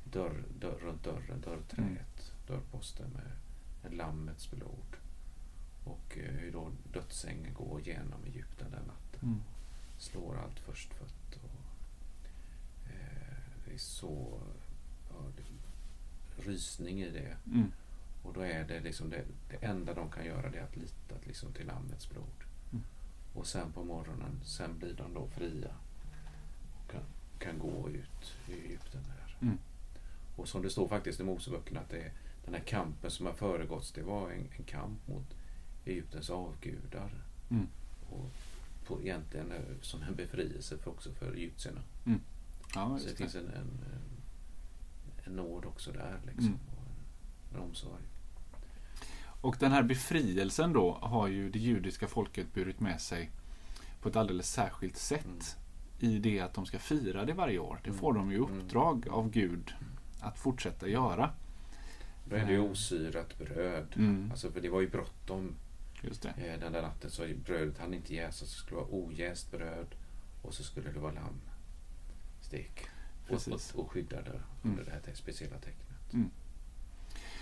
dörr, 0.05 0.45
dörr, 0.61 0.79
runt 0.83 1.05
dörren, 1.05 1.41
dörrträet, 1.45 2.33
dörrposten 2.47 3.11
med, 3.11 3.31
med 3.83 3.95
lammets 3.95 4.50
blod. 4.50 4.97
Och 5.85 6.19
eh, 6.19 6.31
hur 6.35 6.53
då 6.53 6.71
dödsängeln 6.93 7.55
går 7.55 7.81
genom 7.81 8.25
Egypten 8.26 8.71
den 8.71 8.87
natten. 8.87 9.21
Mm. 9.23 9.41
Slår 9.99 10.38
allt 10.45 10.59
förstfött. 10.61 11.24
Är 13.75 13.78
så... 13.78 14.40
Ja, 15.11 15.16
det, 15.37 15.43
rysning 16.50 17.02
i 17.02 17.11
det. 17.11 17.37
Mm. 17.47 17.73
Och 18.23 18.33
då 18.33 18.40
är 18.40 18.64
det 18.64 18.81
liksom 18.81 19.11
det, 19.11 19.25
det 19.50 19.66
enda 19.66 19.95
de 19.95 20.11
kan 20.11 20.25
göra 20.25 20.50
det 20.50 20.59
är 20.59 20.62
att 20.62 20.76
lita 20.76 21.14
liksom 21.25 21.52
till 21.52 21.66
Lammets 21.66 22.11
blod. 22.11 22.45
Mm. 22.73 22.85
Och 23.35 23.47
sen 23.47 23.73
på 23.73 23.85
morgonen, 23.85 24.40
sen 24.45 24.78
blir 24.78 24.95
de 24.95 25.14
då 25.14 25.28
fria. 25.28 25.75
Och 26.78 26.90
kan, 26.90 27.02
kan 27.38 27.59
gå 27.59 27.90
ut 27.90 28.35
i 28.49 28.52
Egypten 28.52 29.00
där. 29.02 29.37
Mm. 29.40 29.59
Och 30.37 30.49
som 30.49 30.62
det 30.62 30.71
står 30.71 30.88
faktiskt 30.88 31.21
i 31.21 31.25
Moseböckerna 31.25 31.81
att 31.81 31.90
det 31.90 32.12
den 32.45 32.54
här 32.54 32.62
kampen 32.62 33.11
som 33.11 33.26
har 33.26 33.33
föregåtts, 33.33 33.93
det 33.93 34.02
var 34.02 34.31
en, 34.31 34.49
en 34.57 34.64
kamp 34.64 35.09
mot 35.09 35.35
Egyptens 35.85 36.31
avgudar. 36.31 37.11
Mm. 37.50 37.66
Och 38.11 38.31
på, 38.87 39.00
egentligen 39.00 39.52
eh, 39.52 39.81
som 39.81 40.02
en 40.02 40.14
befrielse 40.14 40.78
för 40.78 40.90
också 40.90 41.12
för 41.12 41.33
egyptierna. 41.33 41.81
Ja, 42.75 42.99
Så 42.99 43.04
det 43.04 43.11
det. 43.11 43.16
finns 43.16 43.35
en, 43.35 43.47
en, 43.50 43.81
en, 45.25 45.37
nåd 45.37 45.64
också 45.64 45.93
där 45.93 46.21
liksom. 46.26 46.47
Mm. 46.47 46.59
Och 46.76 46.83
en, 47.52 47.57
en 47.57 47.62
omsorg. 47.69 48.02
Och 49.40 49.57
den 49.61 49.73
här 49.73 49.83
befrielsen 49.83 50.73
då 50.73 50.93
har 51.02 51.28
ju 51.28 51.50
det 51.50 51.59
judiska 51.59 52.07
folket 52.09 52.54
burit 52.54 52.81
med 52.81 53.00
sig 53.00 53.31
på 54.00 54.09
ett 54.09 54.16
alldeles 54.16 54.50
särskilt 54.52 54.97
sätt 54.97 55.57
i 55.99 56.19
det 56.19 56.40
att 56.40 56.54
de 56.54 56.66
ska 56.66 56.78
fira 56.78 57.25
det 57.25 57.33
varje 57.33 57.59
år. 57.59 57.81
Det 57.85 57.88
Mm. 57.90 57.99
får 58.00 58.12
de 58.12 58.31
ju 58.33 58.37
Mm. 58.45 58.59
uppdrag 58.59 59.09
av 59.09 59.31
Gud 59.31 59.75
att 60.21 60.38
fortsätta 60.38 60.88
göra. 60.88 61.31
Då 62.28 62.37
är 62.37 62.45
det 62.47 62.52
ju 62.52 62.59
Mm. 62.59 62.71
osyrat 62.71 63.38
bröd. 63.38 63.87
Mm. 63.97 64.31
Alltså 64.31 64.50
för 64.50 64.61
det 64.61 64.69
var 64.69 64.81
ju 64.81 64.88
bråttom 64.90 65.54
Just 66.02 66.23
det. 66.23 66.28
eh, 66.28 66.61
den 66.61 66.73
där 66.73 66.83
natten 66.83 67.11
så 67.11 67.26
brödet 67.45 67.78
hann 67.78 67.95
inte 67.95 68.14
jäsas. 68.14 68.40
Det 68.49 68.54
skulle 68.57 68.76
vara 68.81 68.88
ojäst 68.90 69.50
bröd 69.50 69.87
och 70.43 70.54
så 70.54 70.62
skulle 70.62 70.93
det 70.93 71.00
vara 71.00 71.12
lammstek. 72.54 72.88
Och, 73.28 73.52
och, 73.52 73.84
och 73.84 73.90
skyddade 73.90 74.40
under 74.62 74.84
det 74.84 74.90
här 74.90 75.14
speciella 75.14 75.56
tecknet. 75.58 76.30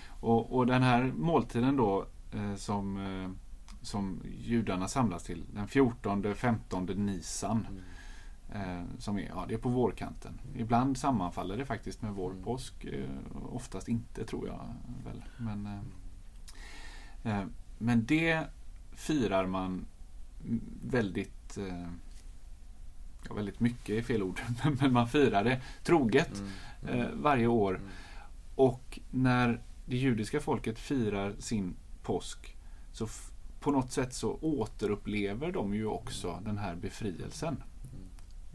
Och, 0.06 0.56
och 0.56 0.66
den 0.66 0.82
här 0.82 1.12
måltiden 1.16 1.76
då 1.76 2.06
eh, 2.32 2.54
som, 2.54 2.96
eh, 2.96 3.30
som 3.82 4.20
judarna 4.38 4.88
samlas 4.88 5.24
till 5.24 5.44
den 5.54 5.66
14-15 5.66 6.94
Nisan. 6.94 7.66
Mm. 7.70 7.82
Eh, 8.54 8.84
som 8.98 9.18
är, 9.18 9.22
ja, 9.22 9.44
det 9.48 9.54
är 9.54 9.58
på 9.58 9.68
vårkanten. 9.68 10.40
Ibland 10.56 10.98
sammanfaller 10.98 11.56
det 11.56 11.66
faktiskt 11.66 12.02
med 12.02 12.12
vår 12.12 12.30
Mm. 12.30 12.44
påsk. 12.44 12.84
Eh, 12.84 13.08
oftast 13.42 13.88
inte 13.88 14.24
tror 14.24 14.46
jag. 14.48 14.74
väl. 15.04 15.24
Men, 15.36 15.66
eh, 17.24 17.38
eh, 17.40 17.46
men 17.78 18.06
det 18.06 18.46
firar 18.92 19.46
man 19.46 19.86
väldigt 20.84 21.58
eh, 23.32 23.36
ja, 23.36 23.36
väldigt 23.36 23.60
mycket 23.60 23.88
är 23.98 24.02
fel 24.02 24.22
ord. 24.22 24.40
men 24.80 24.92
man 24.92 25.08
firar 25.08 25.44
det 25.44 25.60
troget 25.84 26.42
Mm. 26.88 27.00
eh, 27.00 27.06
varje 27.14 27.46
år. 27.46 27.74
Mm. 27.76 27.88
Och 28.54 28.98
när 29.10 29.60
det 29.86 29.96
judiska 29.96 30.40
folket 30.40 30.78
firar 30.78 31.34
sin 31.38 31.74
påsk 32.02 32.56
så 32.92 33.08
på 33.60 33.70
något 33.70 33.92
sätt 33.92 34.14
så 34.14 34.38
återupplever 34.40 35.52
de 35.52 35.74
ju 35.74 35.86
också 35.86 36.38
den 36.44 36.58
här 36.58 36.74
befrielsen. 36.74 37.62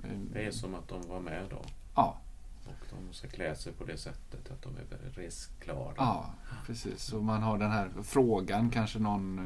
Eh, 0.04 0.10
Mm. 0.10 0.30
Det 0.34 0.46
är 0.46 0.52
som 0.52 0.76
att 0.76 0.88
de 0.88 1.02
var 1.08 1.20
med 1.20 1.44
då. 1.50 1.62
Ja, 1.96 2.18
Och 2.66 2.86
de 2.90 3.14
ska 3.14 3.28
klä 3.28 3.56
sig 3.56 3.74
på 3.74 3.84
det 3.86 3.98
sättet 3.98 4.52
att 4.52 4.62
de 4.62 4.70
är 4.78 5.22
resklara. 5.22 5.94
ja, 5.98 6.34
precis. 6.66 7.02
Så 7.04 7.22
man 7.22 7.44
har 7.44 7.58
den 7.58 7.72
här 7.72 7.90
frågan, 8.04 8.70
kanske 8.70 9.00
någon 9.00 9.40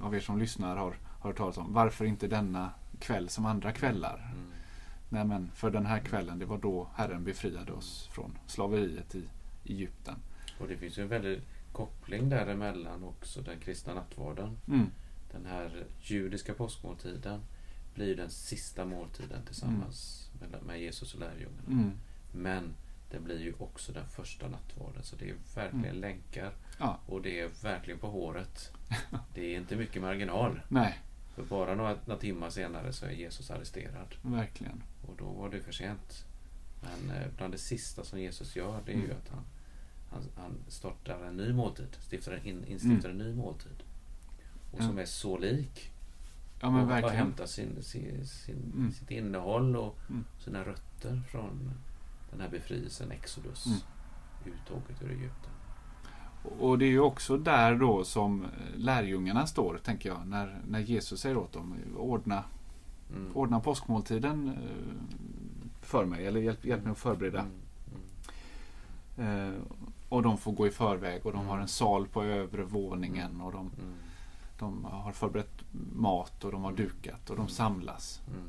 eh, 0.00 0.06
av 0.06 0.14
er 0.14 0.20
som 0.20 0.38
lyssnar 0.38 0.76
har, 0.76 0.96
har 1.20 1.30
hört 1.30 1.36
talas 1.36 1.58
om. 1.58 1.72
Varför 1.72 2.04
inte 2.04 2.28
denna 2.28 2.70
kväll 3.00 3.28
som 3.28 3.46
andra 3.46 3.72
kvällar? 3.72 4.30
Mm. 4.34 4.46
Nej 5.14 5.24
men 5.24 5.50
för 5.54 5.70
den 5.70 5.86
här 5.86 5.98
kvällen, 6.00 6.38
det 6.38 6.46
var 6.46 6.58
då 6.58 6.88
Herren 6.94 7.24
befriade 7.24 7.72
oss 7.72 8.08
från 8.12 8.38
slaveriet 8.46 9.14
i 9.14 9.22
Egypten. 9.64 10.14
Och 10.58 10.68
det 10.68 10.76
finns 10.76 10.98
ju 10.98 11.02
en 11.02 11.08
väldig 11.08 11.40
koppling 11.72 12.28
däremellan 12.28 13.04
också. 13.04 13.40
Den 13.42 13.60
kristna 13.60 13.94
nattvarden. 13.94 14.58
Mm. 14.68 14.86
Den 15.32 15.46
här 15.46 15.84
judiska 16.00 16.54
påskmåltiden 16.54 17.40
blir 17.94 18.16
den 18.16 18.30
sista 18.30 18.84
måltiden 18.84 19.44
tillsammans 19.46 20.30
med, 20.40 20.62
med 20.62 20.80
Jesus 20.80 21.14
och 21.14 21.20
lärjungarna. 21.20 21.68
Mm. 21.68 21.90
Men 22.32 22.74
den 23.10 23.24
blir 23.24 23.40
ju 23.40 23.54
också 23.58 23.92
den 23.92 24.06
första 24.08 24.48
nattvarden. 24.48 25.02
Så 25.02 25.16
det 25.16 25.30
är 25.30 25.34
verkligen 25.54 25.84
Mm. 25.84 26.00
länkar. 26.00 26.52
Ja. 26.78 26.98
Och 27.06 27.22
det 27.22 27.40
är 27.40 27.48
verkligen 27.62 28.00
på 28.00 28.06
håret. 28.06 28.72
Det 29.34 29.54
är 29.54 29.58
inte 29.58 29.76
mycket 29.76 30.02
marginal. 30.02 30.60
Nej, 30.68 30.98
För 31.34 31.42
bara 31.42 31.74
några, 31.74 31.96
några 32.06 32.20
timmar 32.20 32.50
senare 32.50 32.92
så 32.92 33.06
är 33.06 33.10
Jesus 33.10 33.50
arresterad. 33.50 34.14
verkligen. 34.22 34.82
Och 35.06 35.14
då 35.18 35.24
var 35.24 35.48
det 35.50 35.60
för 35.60 35.72
sent. 35.72 36.24
Men 36.82 37.16
eh, 37.16 37.26
bland 37.36 37.54
det 37.54 37.58
sista 37.58 38.04
som 38.04 38.20
Jesus 38.20 38.56
gör 38.56 38.80
det 38.86 38.92
är 38.92 38.96
ju 38.96 39.04
Mm. 39.04 39.16
att 39.16 39.28
han, 39.28 39.44
han, 40.10 40.22
han 40.36 40.56
startar 40.68 41.24
en 41.24 41.36
ny 41.36 41.52
måltid. 41.52 41.96
Stiftar 42.10 42.32
en, 42.32 42.46
in, 42.46 42.64
instiftar 42.64 43.10
en 43.10 43.18
ny 43.18 43.34
måltid. 43.34 43.82
Och 44.72 44.78
Mm. 44.80 44.90
Som 44.90 44.98
är 44.98 45.04
så 45.04 45.38
lik. 45.38 45.90
Ja 46.60 46.70
men 46.70 46.80
och, 46.84 46.90
verkligen. 46.90 47.16
hämtar 47.16 47.46
sin, 47.46 47.82
sin, 47.82 48.26
sin, 48.26 48.72
Mm. 48.76 48.92
sitt 48.92 49.10
innehåll 49.10 49.76
och 49.76 49.98
Mm. 50.10 50.24
sina 50.44 50.64
rötter 50.64 51.22
från 51.30 51.70
den 52.30 52.40
här 52.40 52.48
befrielsen, 52.48 53.10
Exodus. 53.10 53.66
Mm. 53.66 53.78
Uttåget 54.46 55.02
ur 55.02 55.10
Egypten. 55.10 55.50
Och 56.58 56.78
det 56.78 56.84
är 56.84 56.90
ju 56.90 57.00
också 57.00 57.36
där 57.38 57.74
då 57.76 58.04
som 58.04 58.46
lärjungarna 58.76 59.46
står, 59.46 59.78
tänker 59.84 60.08
jag, 60.08 60.26
när, 60.26 60.60
när 60.68 60.80
Jesus 60.80 61.20
säger 61.20 61.36
åt 61.36 61.52
dem, 61.52 61.74
ordna, 61.96 62.44
Mm. 63.16 63.36
ordna 63.36 63.60
påskmåltiden 63.60 64.48
eh, 64.48 64.54
för 65.82 66.04
mig, 66.04 66.26
eller 66.26 66.40
hjälp, 66.40 66.64
hjälp 66.64 66.82
mig 66.84 66.92
att 66.92 66.98
förbereda. 66.98 67.40
Mm. 67.40 67.52
Mm. 69.18 69.48
Eh, 69.48 69.54
och 70.08 70.22
de 70.22 70.38
får 70.38 70.52
gå 70.52 70.66
i 70.66 70.70
förväg 70.70 71.26
och 71.26 71.32
de 71.32 71.38
Mm. 71.38 71.48
har 71.50 71.58
en 71.58 71.68
sal 71.68 72.06
på 72.06 72.24
övre 72.24 72.62
våningen 72.64 73.40
och 73.40 73.52
de, 73.52 73.60
Mm. 73.60 73.94
de 74.58 74.84
har 74.84 75.12
förberett 75.12 75.52
mat 75.92 76.44
och 76.44 76.52
de 76.52 76.64
har 76.64 76.72
dukat 76.72 77.30
och 77.30 77.36
de 77.36 77.48
samlas. 77.48 78.20
Mm. 78.28 78.46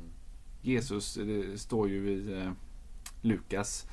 Jesus, 0.62 1.14
det 1.14 1.60
står 1.60 1.88
ju 1.88 2.10
i 2.10 2.42
eh, 2.42 2.50
Lukas 3.20 3.86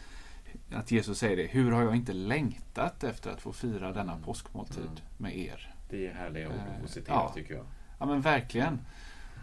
att 0.73 0.91
Jesus 0.91 1.17
säger 1.19 1.37
det. 1.37 1.43
Hur 1.47 1.71
har 1.71 1.83
jag 1.83 1.95
inte 1.95 2.13
längtat 2.13 3.03
efter 3.03 3.31
att 3.31 3.41
få 3.41 3.53
fira 3.53 3.91
denna 3.93 4.11
Mm. 4.11 4.23
påskmåltid 4.23 4.83
Mm. 4.83 4.95
med 5.17 5.37
er? 5.37 5.75
Det 5.89 6.07
är 6.07 6.13
härliga 6.13 6.47
ord 6.47 6.55
Eh, 6.55 6.83
att 6.83 6.89
citera 6.89 7.15
ja. 7.15 7.31
tycker 7.35 7.53
jag. 7.53 7.65
Ja 7.99 8.05
men 8.05 8.21
verkligen. 8.21 8.79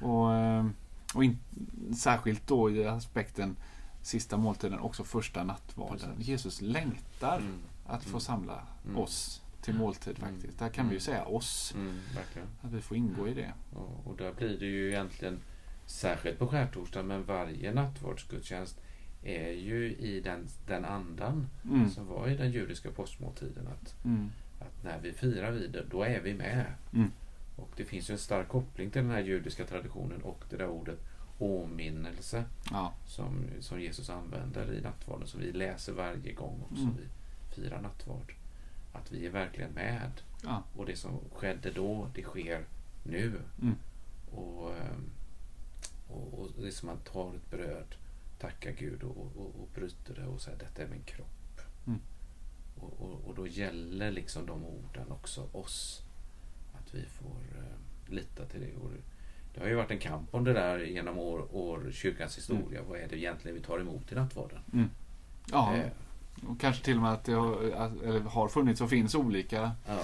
Och, 0.02 0.34
eh, 0.34 0.66
och 1.14 1.24
in, 1.24 1.38
särskilt 1.96 2.46
då 2.46 2.70
i 2.70 2.86
aspekten 2.86 3.56
sista 4.02 4.36
måltiden, 4.36 4.78
också 4.80 5.04
första 5.04 5.44
nattvarden. 5.44 6.10
Precis. 6.10 6.28
Jesus 6.28 6.60
längtar 6.62 7.36
Mm. 7.38 7.58
att 7.86 8.02
få 8.02 8.08
Mm. 8.08 8.20
samla 8.20 8.62
Mm. 8.84 8.96
oss 8.96 9.42
till 9.62 9.74
måltid 9.74 10.18
faktiskt. 10.18 10.58
Där 10.58 10.68
kan 10.68 10.88
vi 10.88 10.94
ju 10.94 11.00
säga 11.00 11.24
oss. 11.24 11.72
Mm, 11.76 12.00
verkligen. 12.14 12.48
Att 12.62 12.72
vi 12.72 12.80
får 12.80 12.96
ingå 12.96 13.28
i 13.28 13.34
det. 13.34 13.52
Och, 13.76 14.06
och 14.06 14.16
där 14.16 14.32
blir 14.32 14.58
det 14.58 14.66
ju 14.66 14.88
egentligen, 14.88 15.40
särskilt 15.86 16.38
på 16.38 16.46
skärtorsdag, 16.48 17.02
men 17.02 17.24
varje 17.24 17.72
nattvardsgudstjänst 17.74 18.80
är 19.22 19.50
ju 19.50 19.94
i 19.96 20.20
den, 20.20 20.46
den 20.66 20.84
andan 20.84 21.46
Mm. 21.64 21.90
som 21.90 22.06
var 22.06 22.28
i 22.28 22.36
den 22.36 22.50
judiska 22.52 22.90
påskmåltiden. 22.90 23.66
Att, 23.66 24.04
Mm. 24.04 24.30
att 24.60 24.84
när 24.84 24.98
vi 25.02 25.12
firar 25.12 25.50
vid 25.50 25.82
då 25.90 26.02
är 26.02 26.20
vi 26.20 26.34
med. 26.34 26.64
Mm. 26.94 27.10
Och 27.56 27.70
det 27.76 27.84
finns 27.84 28.10
ju 28.10 28.12
en 28.12 28.18
stark 28.18 28.48
koppling 28.48 28.90
till 28.90 29.02
den 29.02 29.10
här 29.10 29.20
judiska 29.20 29.66
traditionen 29.66 30.22
och 30.22 30.44
det 30.50 30.56
där 30.56 30.68
ordet 30.68 30.98
åminnelse 31.38 32.44
Ja. 32.70 32.92
som, 33.06 33.44
som 33.60 33.80
Jesus 33.80 34.10
använder 34.10 34.72
i 34.72 34.80
nattvarden, 34.80 35.26
som 35.26 35.40
vi 35.40 35.52
läser 35.52 35.92
varje 35.92 36.32
gång 36.32 36.62
också 36.70 36.82
Mm. 36.82 36.94
vi 36.96 37.54
firar 37.62 37.80
nattvard. 37.82 38.34
Att 38.92 39.12
vi 39.12 39.26
är 39.26 39.30
verkligen 39.30 39.70
med. 39.72 40.10
Ja. 40.44 40.62
Och 40.76 40.86
det 40.86 40.96
som 40.96 41.18
skedde 41.34 41.70
då, 41.70 42.08
det 42.14 42.22
sker 42.22 42.64
nu. 43.04 43.32
Mm. 43.62 43.74
Och, 44.32 44.70
ehm, 44.70 45.10
och, 46.08 46.38
och 46.38 46.48
det 46.62 46.66
är 46.66 46.70
som 46.70 46.86
man 46.86 46.98
tar 46.98 47.34
ett 47.34 47.50
bröd, 47.50 47.94
tackar 48.40 48.70
Gud 48.70 49.02
och, 49.02 49.16
och, 49.16 49.46
och 49.60 49.68
bryter 49.74 50.14
det 50.14 50.26
och 50.26 50.40
säger 50.40 50.58
detta 50.58 50.82
är 50.82 50.88
min 50.88 51.02
kropp. 51.02 51.60
Mm. 51.86 52.00
Och, 52.80 53.00
och, 53.02 53.20
och 53.28 53.34
då 53.34 53.46
gäller 53.46 54.10
liksom 54.10 54.46
de 54.46 54.64
orden 54.64 55.10
också 55.12 55.48
oss. 55.52 56.02
Att 56.74 56.94
vi 56.94 57.04
får 57.04 57.58
eh, 57.58 58.12
lita 58.14 58.44
till 58.44 58.60
det. 58.60 58.76
Och 58.76 58.90
det 59.54 59.60
har 59.60 59.68
ju 59.68 59.74
varit 59.74 59.90
en 59.90 59.98
kamp 59.98 60.34
om 60.34 60.44
det 60.44 60.52
där 60.52 60.78
genom 60.78 61.18
år, 61.18 61.54
år 61.56 61.90
kyrkans 61.92 62.38
historia. 62.38 62.82
Vad 62.88 62.98
är 63.00 63.08
det 63.08 63.16
egentligen 63.18 63.54
vi 63.56 63.62
tar 63.62 63.78
emot 63.80 64.12
i 64.12 64.14
nattvarden? 64.14 64.58
Mm. 64.72 64.90
Ja. 65.52 65.74
Eh, 65.76 65.86
Och 66.50 66.60
kanske 66.60 66.84
till 66.84 66.96
och 66.96 67.02
med 67.02 67.12
att 67.12 67.24
det 67.24 67.32
har, 67.32 68.20
har 68.28 68.48
funnits 68.48 68.80
och 68.80 68.90
finns 68.90 69.14
olika 69.14 69.72
ja, 69.86 70.00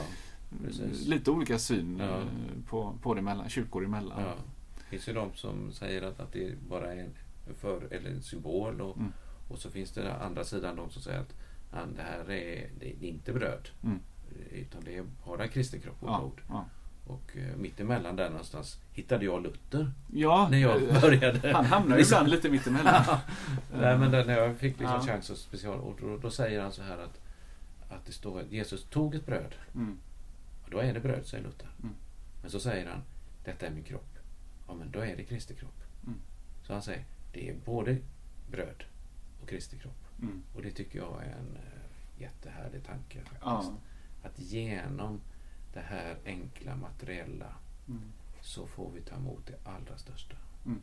Precis. 0.64 1.06
lite 1.06 1.30
olika 1.30 1.58
syn 1.58 1.98
Ja. 2.00 2.04
eh, 2.18 2.24
på, 2.68 2.94
på 3.02 3.14
det 3.14 3.22
mellan, 3.22 3.48
kyrkor 3.48 3.84
emellan. 3.84 4.20
ja. 4.22 4.34
Det 4.78 4.84
finns 4.90 5.08
ju 5.08 5.12
de 5.12 5.30
som 5.34 5.72
säger 5.72 6.02
att, 6.02 6.20
att 6.20 6.32
det 6.32 6.54
bara 6.68 6.92
är 6.92 6.96
en, 7.00 7.10
för, 7.54 7.92
eller 7.92 8.20
symbol. 8.20 8.80
Och, 8.80 8.96
Mm. 8.96 9.12
och 9.48 9.58
så 9.58 9.70
finns 9.70 9.92
det 9.92 10.02
den 10.02 10.20
andra 10.20 10.44
sidan 10.44 10.76
de 10.76 10.90
som 10.90 11.02
säger 11.02 11.20
att 11.20 11.34
ja, 11.72 11.78
det 11.96 12.02
här 12.02 12.30
är, 12.30 12.68
det 12.80 12.86
är 12.88 13.04
inte 13.04 13.32
bröd. 13.32 13.68
Mm. 13.84 13.98
Utan 14.52 14.84
det 14.84 14.96
är 14.96 15.04
bara 15.26 15.48
Kristi 15.48 15.80
kropp 15.80 16.02
och 16.02 16.08
Ja, 16.08 16.18
blod. 16.18 16.40
ja. 16.48 16.64
Och 17.06 17.36
eh, 17.36 17.56
mittemellan 17.56 18.16
där 18.16 18.30
någonstans 18.30 18.78
hittade 18.92 19.24
jag 19.24 19.42
Luther. 19.42 19.92
ja 20.12 20.48
När 20.50 20.58
jag 20.58 20.80
började. 21.00 21.52
han 21.52 21.64
hamnar 21.64 21.96
ju 21.98 22.02
ibland 22.04 22.28
lite 22.28 22.50
mittemellan. 22.50 23.04
Nej, 23.80 23.98
men 23.98 24.10
där, 24.10 24.24
när 24.24 24.38
jag 24.38 24.56
fick 24.56 24.78
liksom 24.78 24.96
Ja. 25.06 25.12
chans 25.12 25.30
att 25.30 25.38
special... 25.38 25.78
Och 25.80 25.98
då, 26.00 26.16
då 26.16 26.30
säger 26.30 26.60
han 26.60 26.72
så 26.72 26.82
här 26.82 26.98
att, 26.98 27.20
att 27.88 28.06
det 28.06 28.12
står 28.12 28.40
att 28.40 28.52
Jesus 28.52 28.84
tog 28.84 29.14
ett 29.14 29.26
bröd. 29.26 29.54
Mm. 29.74 29.98
Och 30.64 30.70
då 30.70 30.78
är 30.78 30.94
det 30.94 31.00
bröd, 31.00 31.26
säger 31.26 31.44
Luther. 31.44 31.68
Mm. 31.82 31.94
Men 32.42 32.50
så 32.50 32.60
säger 32.60 32.86
han, 32.90 33.02
detta 33.44 33.66
är 33.66 33.70
min 33.70 33.84
kropp. 33.84 34.18
Ja, 34.68 34.74
men 34.74 34.90
då 34.90 34.98
är 35.00 35.16
det 35.16 35.24
Kristi 35.24 35.54
kropp. 35.54 35.82
Mm. 36.06 36.18
Så 36.66 36.72
han 36.72 36.82
säger, 36.82 37.04
det 37.36 37.48
är 37.48 37.54
både 37.64 37.96
bröd 38.50 38.84
och 39.42 39.48
Kristi 39.48 39.78
kropp. 39.78 40.04
Mm. 40.22 40.42
Och 40.54 40.62
det 40.62 40.70
tycker 40.70 40.98
jag 40.98 41.22
är 41.24 41.30
en 41.30 41.56
eh, 41.56 42.20
jättehärlig 42.22 42.84
tanke 42.84 43.18
faktiskt. 43.20 43.42
Ja. 43.44 43.74
Att 44.22 44.38
genom 44.38 45.20
det 45.72 45.80
här 45.80 46.16
enkla 46.24 46.76
materiella 46.76 47.54
Mm. 47.88 48.12
så 48.40 48.66
får 48.66 48.90
vi 48.90 49.00
ta 49.00 49.16
emot 49.16 49.46
det 49.46 49.70
allra 49.70 49.98
största. 49.98 50.36
Mm. 50.66 50.80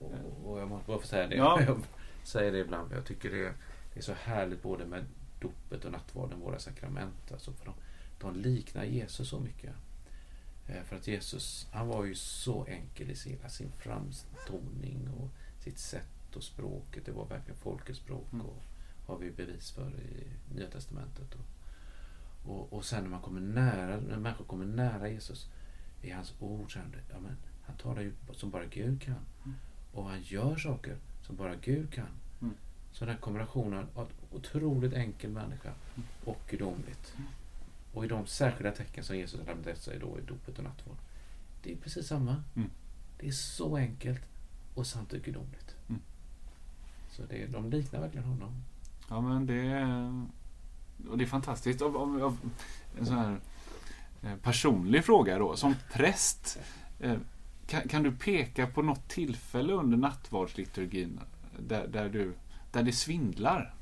Och, 0.00 0.12
och, 0.12 0.50
och 0.52 0.60
jag 0.60 0.68
måste 0.68 0.86
bara 0.86 0.98
få 0.98 1.06
säga 1.06 1.26
det. 1.28 1.36
Ja. 1.36 1.60
Jag 1.66 1.78
säger 2.24 2.52
det 2.52 2.58
ibland. 2.58 2.92
Jag 2.92 3.04
tycker 3.04 3.30
det 3.30 3.46
är, 3.46 3.54
det 3.94 4.00
är 4.00 4.02
så 4.02 4.12
härligt 4.12 4.62
både 4.62 4.86
med 4.86 5.04
dopet 5.40 5.84
och 5.84 5.92
nattvarden, 5.92 6.40
våra 6.40 6.58
sakrament. 6.58 7.32
Alltså 7.32 7.52
för 7.52 7.64
de, 7.64 7.74
de 8.20 8.36
liknar 8.36 8.84
Jesus 8.84 9.28
så 9.28 9.40
mycket. 9.40 9.74
Eh, 10.66 10.82
För 10.82 10.96
att 10.96 11.06
Jesus, 11.08 11.66
han 11.72 11.88
var 11.88 12.04
ju 12.04 12.14
så 12.14 12.64
enkel 12.66 13.10
i 13.10 13.16
sin, 13.16 13.38
sin 13.48 13.72
framtoning 13.78 15.08
och 15.20 15.28
sitt 15.58 15.78
sätt 15.78 16.36
och 16.36 16.42
språket. 16.44 17.06
Det 17.06 17.12
var 17.12 17.26
verkligen 17.26 17.60
folkets 17.60 17.98
språk. 17.98 18.32
Mm. 18.32 18.46
Och 18.46 18.62
har 19.06 19.18
vi 19.18 19.30
bevis 19.30 19.70
för 19.70 19.90
i 20.00 20.26
Nya 20.54 20.66
Testamentet. 20.70 21.34
Och, 21.34 21.44
och, 22.50 22.72
och 22.72 22.84
sen 22.84 23.02
när 23.02 23.10
man 23.10 23.22
kommer 23.22 23.40
nära, 23.40 24.00
när 24.00 24.18
människor 24.18 24.44
kommer 24.44 24.64
nära 24.66 25.08
Jesus 25.08 25.48
i 26.02 26.10
hans 26.10 26.34
ord, 26.40 26.72
så 26.72 26.78
det, 26.78 27.12
ja, 27.14 27.20
men, 27.20 27.36
han 27.62 27.76
talar 27.76 28.02
ju 28.02 28.12
som 28.32 28.50
bara 28.50 28.64
Gud 28.66 29.02
kan. 29.02 29.14
Mm. 29.44 29.56
Och 29.92 30.04
han 30.04 30.22
gör 30.22 30.56
saker 30.56 30.96
som 31.22 31.36
bara 31.36 31.54
Gud 31.56 31.92
kan. 31.92 32.06
Mm. 32.40 32.54
Så 32.92 33.04
den 33.04 33.14
här 33.14 33.20
kombinationen 33.20 33.86
av 33.94 34.08
otroligt 34.30 34.92
enkel 34.92 35.30
människa 35.30 35.72
Mm. 35.94 36.08
och 36.24 36.38
gudomligt. 36.50 37.14
Och 37.92 38.04
i 38.04 38.08
de 38.08 38.26
särskilda 38.26 38.72
tecken 38.72 39.04
som 39.04 39.16
Jesus 39.16 39.46
lämnade 39.46 39.70
efter 39.70 39.84
sig 39.90 39.98
då 39.98 40.18
i 40.18 40.22
dopet 40.22 40.58
och 40.58 40.64
nattvard. 40.64 40.96
Det 41.62 41.72
är 41.72 41.76
precis 41.76 42.06
samma. 42.06 42.42
Mm. 42.56 42.70
Det 43.20 43.26
är 43.28 43.32
så 43.32 43.76
enkelt 43.76 44.20
och 44.74 44.86
samtidigt 44.86 45.24
gudomligt. 45.26 45.76
Mm. 45.88 46.00
Så 47.10 47.22
det, 47.22 47.46
de 47.46 47.70
liknar 47.70 48.00
verkligen 48.00 48.26
honom. 48.26 48.62
Ja 49.08 49.20
men 49.20 49.46
det 49.46 49.54
är, 49.66 50.24
och 51.10 51.18
det 51.18 51.24
är 51.24 51.28
fantastiskt. 51.28 51.82
Av, 51.82 51.96
av, 51.96 52.22
av 52.24 52.38
en 52.98 53.06
sån 53.06 53.18
här 53.18 53.40
eh, 54.22 54.36
personlig 54.36 55.04
fråga 55.04 55.38
då. 55.38 55.56
Som 55.56 55.74
präst. 55.92 56.58
eh, 57.00 57.16
Kan, 57.66 57.88
kan 57.88 58.02
du 58.02 58.12
peka 58.12 58.66
på 58.66 58.82
något 58.82 59.08
tillfälle 59.08 59.72
under 59.72 59.96
nattvardsliturgin 59.98 61.20
där, 61.58 61.86
där, 61.86 62.08
du, 62.08 62.34
där 62.72 62.82
det 62.82 62.92
svindlar? 62.92 63.74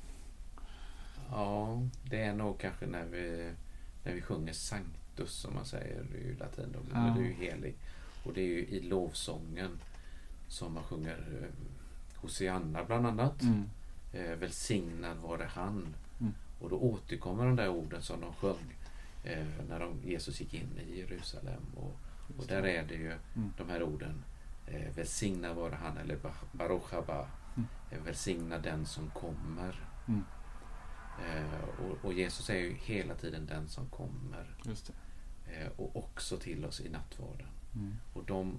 Ja, 1.30 1.82
det 2.10 2.22
är 2.22 2.34
nog 2.34 2.60
kanske 2.60 2.86
när 2.86 3.04
vi, 3.04 3.52
när 4.04 4.12
vi 4.14 4.20
sjunger 4.22 4.52
Sanctus 4.52 5.30
som 5.32 5.54
man 5.54 5.64
säger 5.64 6.04
i 6.16 6.34
latin. 6.40 6.72
Då 6.72 6.80
blir 6.80 6.94
Ja. 7.06 7.14
det 7.18 7.22
ju 7.24 7.32
helig. 7.32 7.74
Och 8.24 8.32
det 8.32 8.40
är 8.40 8.46
ju 8.46 8.66
i 8.66 8.80
lovsången 8.80 9.78
som 10.48 10.74
man 10.74 10.82
sjunger 10.84 11.18
eh, 11.42 11.48
Hosianna 12.20 12.84
bland 12.84 13.06
annat. 13.06 13.42
Mm. 13.42 13.64
Eh, 14.12 14.36
välsignad 14.36 15.16
vare 15.16 15.44
han. 15.54 15.94
Mm. 16.20 16.32
Och 16.60 16.70
då 16.70 16.76
återkommer 16.76 17.44
de 17.46 17.56
där 17.56 17.68
orden 17.68 18.02
som 18.02 18.20
de 18.20 18.32
sjöng 18.32 18.76
eh, 19.24 19.46
när 19.68 19.80
de, 19.80 19.94
Jesus 20.04 20.40
gick 20.40 20.54
in 20.54 20.78
i 20.88 20.98
Jerusalem. 20.98 21.62
Och, 21.76 21.96
och 22.38 22.46
där 22.46 22.66
är 22.66 22.82
det 22.84 22.94
ju 22.94 23.12
Mm. 23.36 23.52
de 23.58 23.68
här 23.68 23.82
orden. 23.82 24.24
Eh, 24.66 24.94
välsignad 24.96 25.56
vare 25.56 25.74
han, 25.82 25.96
eller 25.98 26.16
Ba- 26.16 26.46
Baruch 26.52 26.92
haba. 26.92 27.26
Mm. 27.56 27.68
Eh, 27.90 27.98
välsigna 28.04 28.58
den 28.58 28.86
som 28.86 29.10
kommer. 29.10 29.80
Mm. 30.08 30.24
Eh, 31.26 31.84
och, 31.84 32.04
och 32.04 32.12
Jesus 32.12 32.50
är 32.50 32.58
ju 32.58 32.74
hela 32.74 33.14
tiden 33.14 33.46
den 33.46 33.68
som 33.68 33.86
kommer. 33.86 34.56
Eh, 35.46 35.68
och 35.76 35.96
också 35.96 36.36
till 36.38 36.64
oss 36.64 36.80
i 36.80 36.88
nattvarden. 36.88 37.48
Mm. 37.74 37.94
Och 38.14 38.24
de, 38.24 38.58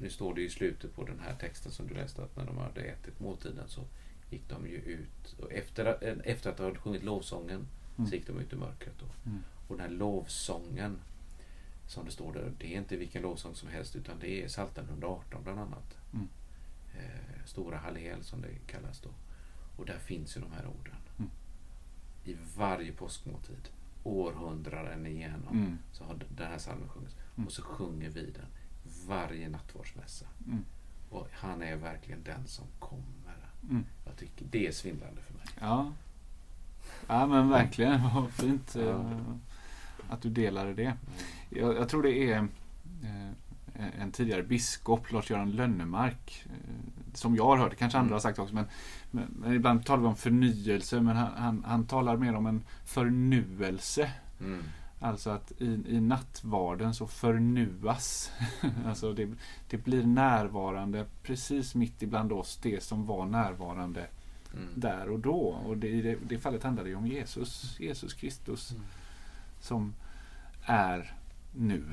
nu 0.00 0.10
står 0.10 0.34
det 0.34 0.42
i 0.42 0.50
slutet 0.50 0.94
på 0.94 1.04
den 1.04 1.20
här 1.20 1.34
texten 1.34 1.72
som 1.72 1.86
du 1.88 1.94
läste 1.94 2.22
att 2.24 2.36
när 2.36 2.46
de 2.46 2.58
hade 2.58 2.80
ätit 2.80 3.20
måltiden 3.20 3.68
så 3.68 3.84
gick 4.30 4.48
de 4.48 4.66
ju 4.66 4.76
ut. 4.76 5.36
Och 5.40 5.52
efter, 5.52 5.84
att- 5.84 6.02
eh, 6.02 6.14
efter 6.24 6.50
att 6.50 6.56
de 6.56 6.62
hade 6.62 6.78
sjungit 6.78 7.04
lovsången 7.04 7.66
Mm. 7.98 8.10
så 8.10 8.16
gick 8.16 8.26
de 8.26 8.38
ut 8.38 8.52
i 8.52 8.56
mörkret. 8.56 8.94
Då. 8.98 9.30
Mm. 9.30 9.42
Och 9.68 9.76
den 9.76 9.90
här 9.90 9.96
lovsången 9.96 10.98
som 11.86 12.04
det 12.04 12.10
står 12.10 12.32
där, 12.32 12.52
det 12.58 12.74
är 12.74 12.78
inte 12.78 12.96
vilken 12.96 13.22
lovsång 13.22 13.54
som 13.54 13.68
helst 13.68 13.96
utan 13.96 14.18
det 14.20 14.42
är 14.44 14.48
Psaltaren 14.48 14.88
118 14.88 15.42
bland 15.44 15.58
annat. 15.60 15.96
Mm. 16.12 16.28
Eh, 16.98 17.44
Stora 17.46 17.76
Hallel 17.78 18.24
som 18.24 18.40
det 18.42 18.48
kallas 18.66 19.00
då. 19.00 19.08
Och 19.76 19.86
där 19.86 19.98
finns 19.98 20.36
ju 20.36 20.40
de 20.40 20.52
här 20.52 20.66
orden. 20.66 20.94
Mm. 22.24 22.38
I 22.38 22.58
varje 22.58 22.92
påskmåltid, 22.92 23.68
århundraden 24.04 25.06
igenom, 25.06 25.56
Mm. 25.56 25.78
så 25.92 26.04
har 26.04 26.14
den 26.36 26.46
här 26.46 26.58
psalmen 26.58 26.88
sjungits. 26.88 27.14
Mm. 27.36 27.46
Och 27.46 27.52
så 27.52 27.62
sjunger 27.62 28.10
vi 28.10 28.20
den 28.30 28.46
varje 29.08 29.48
nattvardsmässa. 29.48 30.26
Mm. 30.46 30.64
Och 31.10 31.28
han 31.32 31.62
är 31.62 31.76
verkligen 31.76 32.22
den 32.24 32.46
som 32.46 32.64
kommer. 32.78 33.04
Mm. 33.70 33.84
Jag 34.06 34.16
tycker 34.16 34.44
det 34.50 34.66
är 34.66 34.72
svindlande 34.72 35.20
för 35.22 35.34
mig. 35.34 35.42
Ja. 35.60 35.92
ja 37.08 37.26
men 37.26 37.48
verkligen. 37.48 38.00
Vad 38.14 38.30
fint 38.30 38.76
eh, 38.76 38.82
Ja. 38.84 39.04
att 40.10 40.22
du 40.22 40.30
delade 40.30 40.74
det. 40.74 40.94
Jag, 41.50 41.76
jag 41.76 41.88
tror 41.88 42.02
det 42.02 42.32
är 42.32 42.48
eh, 43.02 44.00
en 44.00 44.12
tidigare 44.12 44.42
biskop, 44.42 45.12
Lars-Göran 45.12 45.50
Lönnemark, 45.52 46.44
eh, 46.46 46.97
som 47.14 47.36
jag 47.36 47.44
har 47.44 47.56
hört, 47.56 47.70
det 47.70 47.76
kanske 47.76 47.98
andra 47.98 48.06
Mm. 48.08 48.12
har 48.12 48.20
sagt 48.20 48.38
också, 48.38 48.54
men, 48.54 48.64
men, 49.10 49.52
ibland 49.54 49.84
talar 49.86 50.02
vi 50.02 50.08
om 50.08 50.16
förnyelse, 50.16 51.00
men 51.00 51.16
han, 51.16 51.32
han, 51.36 51.64
han 51.66 51.86
talar 51.86 52.16
mer 52.16 52.34
om 52.34 52.46
en 52.46 52.62
förnuelse. 52.84 54.10
Mm. 54.40 54.62
Alltså 55.00 55.30
att 55.30 55.52
i, 55.58 55.82
i 55.88 56.00
nattvarden 56.00 56.94
så 56.94 57.06
förnuas. 57.06 58.32
alltså 58.86 59.12
det, 59.12 59.28
det 59.70 59.76
blir 59.76 60.04
närvarande 60.06 61.06
precis 61.22 61.74
mitt 61.74 62.02
ibland 62.02 62.32
oss, 62.32 62.58
det 62.62 62.82
som 62.82 63.06
var 63.06 63.26
närvarande 63.26 64.06
Mm. 64.54 64.68
där 64.74 65.08
och 65.08 65.18
då. 65.18 65.38
Och 65.66 65.76
det, 65.76 65.88
i 65.88 66.02
det, 66.02 66.16
det 66.28 66.38
fallet 66.38 66.62
handlar 66.62 66.84
det 66.84 66.94
om 66.94 67.06
Jesus, 67.06 67.76
Jesus 67.80 68.14
Kristus 68.14 68.70
Mm. 68.70 68.82
som 69.60 69.94
är 70.62 71.12
nu. 71.58 71.84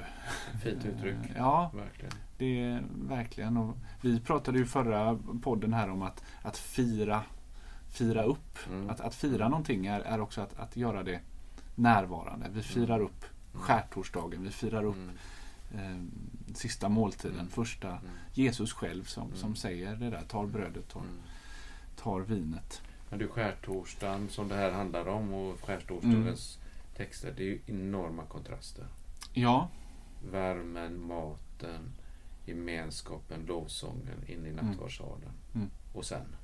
Fint 0.63 0.85
uttryck. 0.85 1.15
Ja, 1.35 1.71
Verkligen. 1.75 2.11
det 2.37 2.59
är 2.63 2.83
verkligen. 2.95 3.57
Och 3.57 3.77
vi 4.01 4.19
pratade 4.19 4.57
ju 4.57 4.65
förra 4.65 5.19
podden 5.43 5.73
här 5.73 5.89
om 5.89 6.01
att, 6.01 6.23
att 6.41 6.57
fira, 6.57 7.23
fira 7.91 8.23
upp. 8.23 8.57
Mm. 8.69 8.89
Att, 8.89 9.01
att 9.01 9.15
fira 9.15 9.49
någonting 9.49 9.85
är, 9.85 9.99
är 9.99 10.19
också 10.21 10.41
att, 10.41 10.59
att 10.59 10.77
göra 10.77 11.03
det 11.03 11.19
närvarande. 11.75 12.47
Vi 12.53 12.61
firar 12.61 12.99
upp 12.99 13.25
skärtorsdagen, 13.53 14.43
vi 14.43 14.49
firar 14.51 14.83
upp 14.83 14.95
Mm. 15.73 16.09
eh, 16.49 16.55
sista 16.55 16.89
måltiden, 16.89 17.35
Mm. 17.39 17.47
första 17.47 17.87
Mm. 17.89 18.01
Jesus 18.33 18.73
själv 18.73 19.03
som, 19.03 19.23
Mm. 19.27 19.37
som 19.37 19.55
säger 19.55 19.95
det 19.95 20.09
där, 20.09 20.21
tar 20.21 20.45
brödet, 20.45 20.87
tar, 20.89 20.99
Mm. 20.99 21.11
tar 21.95 22.19
vinet. 22.19 22.81
Men 23.09 23.19
du, 23.19 23.27
skärtorsdagen 23.27 24.29
som 24.29 24.47
det 24.47 24.55
här 24.55 24.71
handlar 24.71 25.07
om 25.07 25.33
och 25.33 25.59
skärtorsdagens 25.65 26.59
texter, 26.97 27.33
det 27.37 27.43
är 27.43 27.47
ju 27.47 27.59
enorma 27.65 28.23
kontraster. 28.23 28.85
Ja, 29.37 29.69
Värmen, 30.31 31.07
maten, 31.07 31.91
gemenskapen, 32.45 33.45
lovsången 33.45 34.23
in 34.27 34.45
i 34.45 34.51
nattvardssalen. 34.51 35.31
Mm. 35.55 35.69
Och 35.93 36.05
sen? 36.05 36.35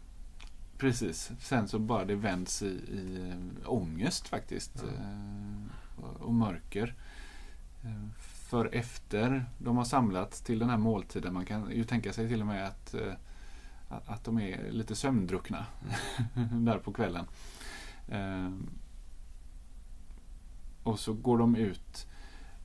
precis. 0.77 1.31
Sen 1.39 1.67
så 1.67 1.79
bara 1.79 2.05
det 2.05 2.15
vänds 2.15 2.61
i, 2.63 2.65
i 2.67 3.29
eh, 3.29 3.69
ångest 3.71 4.27
faktiskt. 4.27 4.83
Ja. 4.83 5.03
Eh, 6.03 6.21
och- 6.21 6.33
mörker. 6.33 6.95
Eh, 7.83 8.07
för 8.19 8.75
efter 8.75 9.45
de 9.57 9.77
har 9.77 9.83
samlats 9.85 10.41
till 10.41 10.59
den 10.59 10.69
här 10.69 10.77
måltiden, 10.77 11.33
man 11.33 11.45
kan 11.45 11.71
ju 11.71 11.83
tänka 11.83 12.13
sig 12.13 12.27
till 12.27 12.41
och 12.41 12.47
med 12.47 12.67
att, 12.67 12.95
att 13.89 14.23
de 14.23 14.39
är 14.39 14.71
lite 14.71 14.95
sömndruckna 14.95 15.65
där 16.51 16.77
på 16.77 16.93
kvällen. 16.93 17.25
Och 20.83 20.99
så 20.99 21.13
går 21.13 21.37
de 21.37 21.55
ut 21.55 22.07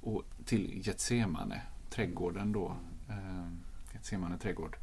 och 0.07 0.25
till 0.45 0.87
Getsemane, 0.87 1.63
trädgården 1.91 2.53
då. 2.53 2.77
Eh, 3.09 3.49
Getsemane 3.93 4.39
trädgård. 4.39 4.77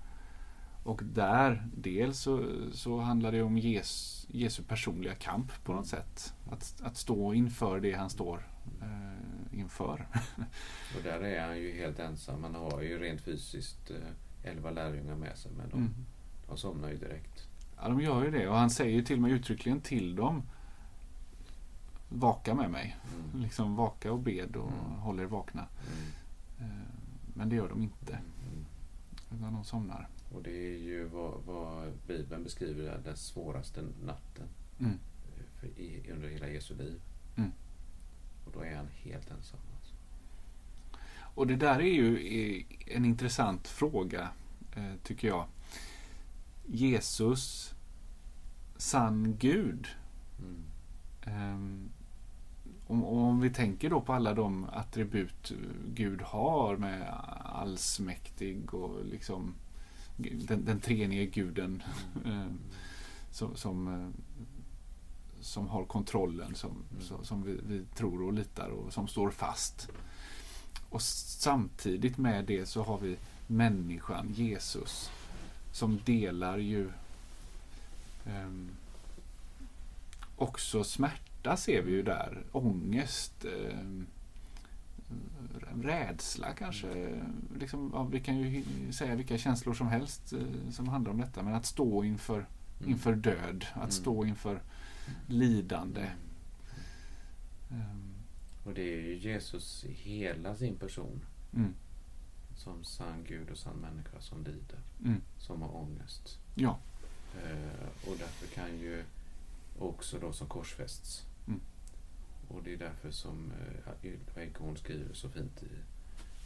Och 0.84 1.02
där, 1.04 1.68
dels 1.78 2.20
så, 2.20 2.46
så 2.72 3.00
handlar 3.00 3.32
det 3.32 3.42
om 3.42 3.58
Jes, 3.58 4.26
Jesu 4.32 4.64
personliga 4.64 5.16
kamp 5.16 5.64
på 5.64 5.74
något 5.74 5.88
sätt. 5.88 6.34
Att, 6.52 6.82
att 6.84 6.98
stå 6.98 7.34
inför 7.34 7.80
det 7.80 7.94
han 7.94 8.10
står 8.10 8.48
eh, 8.82 9.60
inför. 9.60 10.08
Och 10.98 11.04
där 11.04 11.22
är 11.24 11.48
han 11.48 11.58
ju 11.58 11.72
helt 11.72 12.00
ensam. 12.00 12.44
Han 12.44 12.56
har 12.56 12.82
ju 12.82 13.00
rent 13.00 13.22
fysiskt 13.22 13.92
eh, 13.92 14.52
elva 14.52 14.72
lärjungar 14.72 15.16
med 15.16 15.38
sig, 15.38 15.52
men 15.58 15.70
de, 15.70 15.78
Mm. 15.80 15.94
de 16.48 16.58
somnar 16.58 16.90
ju 16.90 16.98
direkt. 16.98 17.48
Ja, 17.78 17.88
de 17.90 18.02
gör 18.02 18.24
ju 18.26 18.32
det. 18.32 18.48
Och 18.48 18.56
han 18.58 18.70
säger 18.70 19.02
till 19.02 19.16
och 19.16 19.22
med 19.22 19.32
uttryckligen 19.32 19.82
till 19.82 20.16
dem 20.16 20.44
Vaka 22.14 22.54
med 22.56 22.72
mig. 22.72 22.98
Mm. 23.32 23.42
Liksom 23.44 23.76
vaka 23.76 24.12
och 24.12 24.20
bed 24.20 24.56
och 24.56 24.72
Mm. 24.72 25.00
håll 25.00 25.20
er 25.20 25.26
vakna. 25.26 25.68
Mm. 25.88 26.70
Eh, 26.72 26.88
men 27.34 27.50
det 27.50 27.56
gör 27.56 27.70
de 27.70 27.82
inte. 27.84 28.14
Mm. 28.14 28.66
Utan 29.32 29.54
de 29.54 29.64
somnar. 29.64 30.10
Och 30.32 30.44
det 30.44 30.52
är 30.74 30.78
ju 30.78 31.06
vad, 31.06 31.42
vad 31.46 31.94
Bibeln 32.08 32.44
beskriver 32.44 33.02
den 33.06 33.18
svåraste 33.18 33.82
natten 34.06 34.48
Mm. 34.80 35.00
i, 35.78 36.12
under 36.12 36.30
hela 36.30 36.48
Jesu 36.48 36.76
liv. 36.76 37.02
Mm. 37.36 37.52
Och 38.46 38.52
då 38.54 38.62
är 38.64 38.76
han 38.76 38.88
helt 38.88 39.32
ensam. 39.32 39.60
Alltså. 39.80 39.94
Och 41.36 41.48
det 41.48 41.56
där 41.56 41.80
är 41.80 41.94
ju 41.94 42.18
eh, 42.18 42.66
en 42.98 43.06
intressant 43.06 43.68
fråga, 43.68 44.30
eh, 44.76 44.94
tycker 45.04 45.28
jag. 45.28 45.46
Jesus, 46.66 47.74
sann 48.78 49.36
Gud. 49.40 49.88
Mm. 51.26 51.90
Om, 52.88 53.04
om 53.06 53.42
vi 53.42 53.50
tänker 53.50 53.90
då 53.90 54.02
på 54.02 54.14
alla 54.14 54.34
de 54.34 54.66
attribut 54.74 55.52
Gud 55.94 56.22
har 56.22 56.78
med 56.78 57.14
allsmäktig 57.44 58.74
och 58.74 59.06
liksom 59.06 59.54
den, 60.18 60.66
den 60.66 60.80
treenige 60.80 61.26
guden 61.26 61.84
eh, 62.26 62.48
som, 63.32 63.56
som, 63.56 63.88
eh, 63.88 64.10
som 65.42 65.68
har 65.68 65.86
kontrollen, 65.86 66.56
som, 66.56 66.72
Mm. 66.92 67.24
som, 67.26 67.44
vi, 67.44 67.60
vi 67.68 67.86
tror 67.96 68.24
och 68.24 68.34
litar 68.34 68.70
och 68.70 68.94
som 68.94 69.08
står 69.08 69.30
fast. 69.30 69.90
Och 70.90 71.02
samtidigt 71.02 72.18
med 72.18 72.46
det 72.46 72.66
så 72.66 72.84
har 72.84 72.98
vi 72.98 73.18
människan, 73.48 74.34
Jesus, 74.34 75.12
som 75.72 76.00
delar 76.06 76.58
ju 76.58 76.92
ehm, 78.26 78.70
också 80.36 80.84
smärta 80.84 81.33
ser 81.58 81.82
vi 81.82 81.92
ju 81.92 82.04
där. 82.04 82.44
Ångest, 82.52 83.46
ehm, 83.46 84.06
rädsla 85.84 86.54
kanske. 86.54 87.22
Liksom, 87.60 87.92
ja, 87.94 88.04
vi 88.04 88.20
kan 88.20 88.38
ju 88.38 88.64
säga 88.92 89.16
vilka 89.16 89.38
känslor 89.38 89.74
som 89.74 89.88
helst 89.88 90.34
eh, 90.34 90.72
som 90.72 90.88
handlar 90.88 91.12
om 91.12 91.18
detta. 91.22 91.44
Men 91.44 91.54
att 91.56 91.66
stå 91.66 92.04
inför, 92.04 92.46
Mm. 92.80 92.92
inför 92.92 93.16
död, 93.16 93.66
att 93.74 93.76
Mm. 93.78 93.92
stå 93.92 94.26
inför 94.26 94.62
lidande. 95.28 96.10
Ehm, 97.72 98.14
Och 98.66 98.74
det 98.74 98.82
är 98.94 99.02
ju 99.02 99.18
Jesus 99.18 99.86
i 99.86 99.92
hela 99.94 100.56
sin 100.56 100.76
person 100.76 101.20
mm, 101.54 101.74
som 102.56 102.84
sann 102.84 103.24
Gud 103.28 103.50
och 103.50 103.58
sann 103.58 103.76
människa 103.78 104.20
som 104.22 104.44
lider, 104.44 104.80
mm, 105.06 105.22
som 105.38 105.62
har 105.62 105.76
ångest. 105.76 106.40
ja, 106.56 106.80
Eh, 107.44 108.10
och 108.10 108.16
därför 108.20 108.48
kan 108.56 108.80
ju 108.80 109.04
också 109.80 110.18
då 110.20 110.34
som 110.34 110.48
korsfästs. 110.48 111.24
Och 112.54 112.64
det 112.64 112.74
är 112.74 112.78
därför 112.78 113.12
som 113.12 113.52
eh, 113.52 114.06
Ylva 114.06 114.42
Eggehorn 114.42 114.78
skriver 114.78 115.14
så 115.14 115.30
fint 115.30 115.64
i 115.64 115.68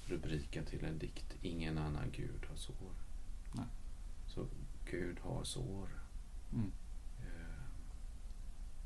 rubriken 0.05 0.65
till 0.65 0.85
en 0.85 0.97
dikt. 0.99 1.35
Ingen 1.41 1.77
annan 1.77 2.11
Gud 2.11 2.45
har 2.49 2.55
sår. 2.55 2.93
Nej. 3.51 3.65
Så 4.27 4.47
Gud 4.91 5.19
har 5.19 5.43
sår. 5.43 5.87
mm, 6.53 6.71
Eh, 7.19 7.63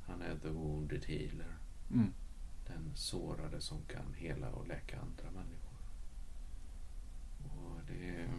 han 0.08 0.22
är 0.22 0.38
the 0.38 0.50
wounded 0.50 1.06
healer. 1.06 1.58
mm, 1.94 2.14
Den 2.68 2.92
sårade 2.96 3.62
som 3.62 3.78
kan 3.88 4.14
hela 4.14 4.50
och 4.50 4.68
läka 4.68 5.00
andra 5.00 5.32
människor. 5.32 5.78
Och 7.50 7.80
det 7.88 8.10
är... 8.10 8.30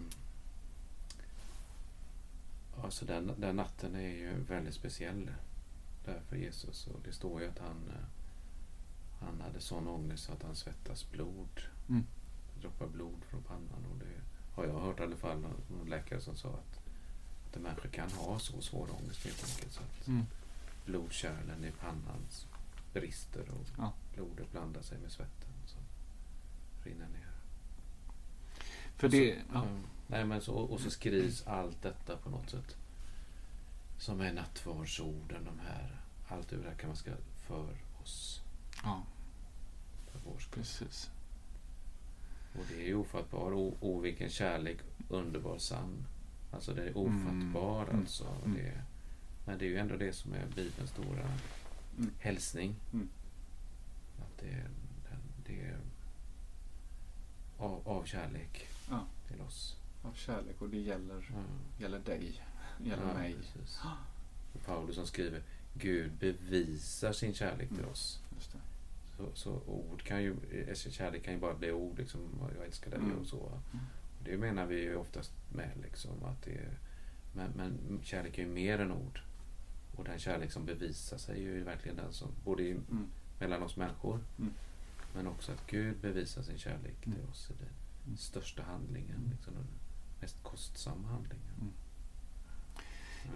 Alltså 2.82 3.04
den, 3.04 3.32
den 3.38 3.56
natten 3.56 3.94
är 3.94 4.08
ju 4.16 4.34
väldigt 4.48 4.74
speciell 4.74 5.30
där 6.04 6.20
för 6.28 6.36
Jesus. 6.36 6.86
Och 6.86 7.00
det 7.04 7.12
står 7.12 7.40
ju 7.42 7.48
att 7.48 7.58
han, 7.58 7.88
eh, 7.88 8.04
han 9.24 9.40
hade 9.40 9.60
sån 9.60 9.88
ångest 9.88 10.30
att 10.30 10.42
han 10.42 10.56
svettas 10.56 11.10
blod. 11.10 11.60
Mm. 11.88 12.06
Droppar 12.60 12.86
blod 12.86 13.24
från 13.30 13.42
pannan. 13.42 13.86
Och 13.92 13.98
det 13.98 14.20
har 14.54 14.64
jag 14.64 14.80
hört 14.80 15.00
i 15.00 15.02
alla 15.02 15.16
fall 15.16 15.40
någon, 15.40 15.88
läkare 15.88 16.20
som 16.20 16.36
sa 16.36 16.48
att, 16.48 16.80
att 17.48 17.56
en 17.56 17.62
människa 17.62 17.88
kan 17.88 18.10
ha 18.10 18.38
så 18.38 18.60
svår 18.60 18.88
ångest 19.02 19.24
helt 19.24 19.44
enkelt. 19.50 19.72
Så 19.72 19.80
att 19.80 20.08
mm. 20.08 20.24
blodkärlen 20.84 21.64
i 21.64 21.70
pannan 21.70 22.26
brister 22.92 23.48
och 23.50 23.66
Ja. 23.78 23.92
blodet 24.14 24.52
blandar 24.52 24.82
sig 24.82 24.98
med 24.98 25.12
svetten 25.12 25.52
som 25.66 25.80
rinner 26.84 27.08
ner. 27.08 27.30
För 28.96 29.06
Och 29.06 29.10
det, 29.10 29.34
så, 29.34 29.54
ja, 29.54 29.66
nej, 30.06 30.24
men 30.24 30.40
så, 30.40 30.54
och 30.54 30.80
så 30.80 30.90
skrivs 30.90 31.46
allt 31.46 31.82
detta 31.82 32.16
på 32.16 32.30
något 32.30 32.50
sätt 32.50 32.76
som 33.98 34.20
är 34.20 34.32
nattvardsorden. 34.32 35.44
De 35.44 35.58
här, 35.58 36.00
allt 36.28 36.48
det 36.48 36.56
här 36.64 36.74
kan 36.74 36.88
man 36.88 36.96
ska 36.96 37.10
för 37.46 37.76
oss. 38.02 38.42
ja, 38.82 39.02
vår 40.24 40.38
skull. 40.38 40.52
precis. 40.62 41.10
Och 42.54 42.64
det 42.68 42.82
är 42.82 42.86
ju 42.86 42.94
ofattbar. 42.94 43.52
O, 43.54 43.76
o 43.80 44.00
vilken 44.00 44.28
kärlek, 44.30 44.78
underbar, 45.08 45.58
sann. 45.58 46.06
Alltså 46.52 46.74
det 46.74 46.82
är 46.88 46.96
ofattbar 46.98 47.84
Mm. 47.84 48.00
alltså. 48.00 48.26
Mm. 48.44 48.54
Det, 48.56 48.82
men 49.46 49.58
det 49.58 49.64
är 49.64 49.68
ju 49.68 49.76
ändå 49.78 49.96
det 49.96 50.12
som 50.12 50.32
är 50.32 50.46
Bibelns 50.56 50.90
stora 50.90 51.28
Mm. 51.98 52.10
hälsning. 52.20 52.74
Mm. 52.92 53.08
Att 54.20 54.38
det, 54.40 54.66
det 55.46 55.60
är 55.60 55.78
av, 57.58 57.88
av 57.88 58.04
kärlek 58.04 58.68
Ja. 58.90 59.04
till 59.28 59.40
oss. 59.40 59.76
Av 60.02 60.12
kärlek 60.14 60.62
och 60.62 60.68
det 60.68 60.78
gäller, 60.80 61.30
gäller 61.78 61.98
dig, 61.98 62.42
gäller 62.84 63.06
Ja, 63.08 63.14
mig. 63.14 63.36
Paulus 64.66 64.94
som 64.94 65.06
skriver 65.06 65.42
Gud 65.74 66.12
bevisar 66.20 67.12
sin 67.12 67.34
kärlek 67.34 67.68
till 67.68 67.78
Mm. 67.78 67.90
oss. 67.90 68.18
Så, 69.22 69.30
så 69.34 69.50
ord 69.66 70.02
kan 70.02 70.22
ju, 70.22 70.36
kärlek 70.74 71.24
kan 71.24 71.34
ju 71.34 71.40
bara 71.40 71.54
bli 71.54 71.72
ord 71.72 71.98
liksom, 71.98 72.20
jag 72.56 72.66
älskar 72.66 72.90
dig 72.90 72.98
Mm. 73.00 73.18
och 73.18 73.26
så. 73.26 73.46
Mm. 73.72 73.84
Det 74.24 74.36
menar 74.36 74.66
vi 74.66 74.80
ju 74.82 74.96
oftast 74.96 75.32
med 75.52 75.70
liksom 75.82 76.24
att 76.24 76.42
det 76.42 76.50
är, 76.50 76.78
men, 77.34 77.50
men 77.56 78.00
kärlek 78.02 78.38
är 78.38 78.42
ju 78.42 78.48
mer 78.48 78.78
än 78.78 78.92
ord. 78.92 79.20
Och 79.96 80.04
den 80.04 80.18
kärlek 80.18 80.52
som 80.52 80.64
bevisar 80.66 81.16
sig 81.18 81.34
är 81.34 81.40
ju 81.54 81.62
verkligen 81.64 81.96
den 81.96 82.12
som, 82.12 82.28
både 82.44 82.62
i, 82.62 82.70
Mm. 82.70 83.06
mellan 83.40 83.62
oss 83.62 83.76
människor, 83.76 84.20
Mm. 84.38 84.52
men 85.14 85.26
också 85.26 85.52
att 85.52 85.66
Gud 85.66 85.96
bevisar 86.00 86.42
sin 86.42 86.58
kärlek 86.58 87.00
till 87.02 87.12
Mm. 87.12 87.30
oss 87.30 87.50
i 87.50 87.52
den 87.58 87.68
Mm. 88.06 88.16
största 88.16 88.62
handlingen, 88.62 89.28
liksom 89.30 89.54
den 89.54 89.66
mest 90.20 90.42
kostsamma 90.42 91.08
handlingen. 91.08 91.72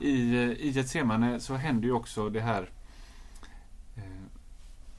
I, 0.01 0.35
eh, 0.35 0.51
I 0.51 0.70
Getsemane 0.70 1.40
så 1.40 1.55
händer 1.55 1.88
ju 1.88 1.92
också 1.94 2.29
det 2.31 2.40
här 2.40 2.70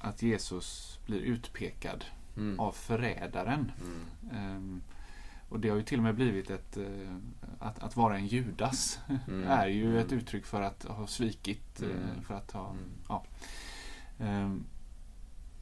att 0.07 0.21
Jesus 0.21 0.99
blir 1.05 1.19
utpekad 1.19 2.05
Mm. 2.37 2.59
av 2.59 2.71
förrädaren. 2.71 3.71
Ehm, 4.33 4.81
och 5.49 5.59
det 5.59 5.69
har 5.69 5.77
ju 5.77 5.83
till 5.83 5.97
och 5.99 6.03
med 6.03 6.15
blivit 6.15 6.49
ett... 6.49 6.77
Eh, 6.77 7.15
att, 7.59 7.83
att 7.83 7.95
vara 7.95 8.17
en 8.17 8.27
Judas 8.27 8.99
Mm. 9.27 9.43
är 9.47 9.67
ju 9.67 9.85
Mm. 9.85 9.97
ett 9.97 10.11
uttryck 10.11 10.45
för 10.45 10.61
att 10.61 10.83
ha 10.83 11.07
svikit. 11.07 11.81
eh, 11.81 11.89
Mm. 11.89 12.21
För 12.23 12.33
att 12.33 12.51
ha... 12.51 12.69
Mm. 12.69 12.83
Ja. 13.09 13.23
Ehm, 14.19 14.63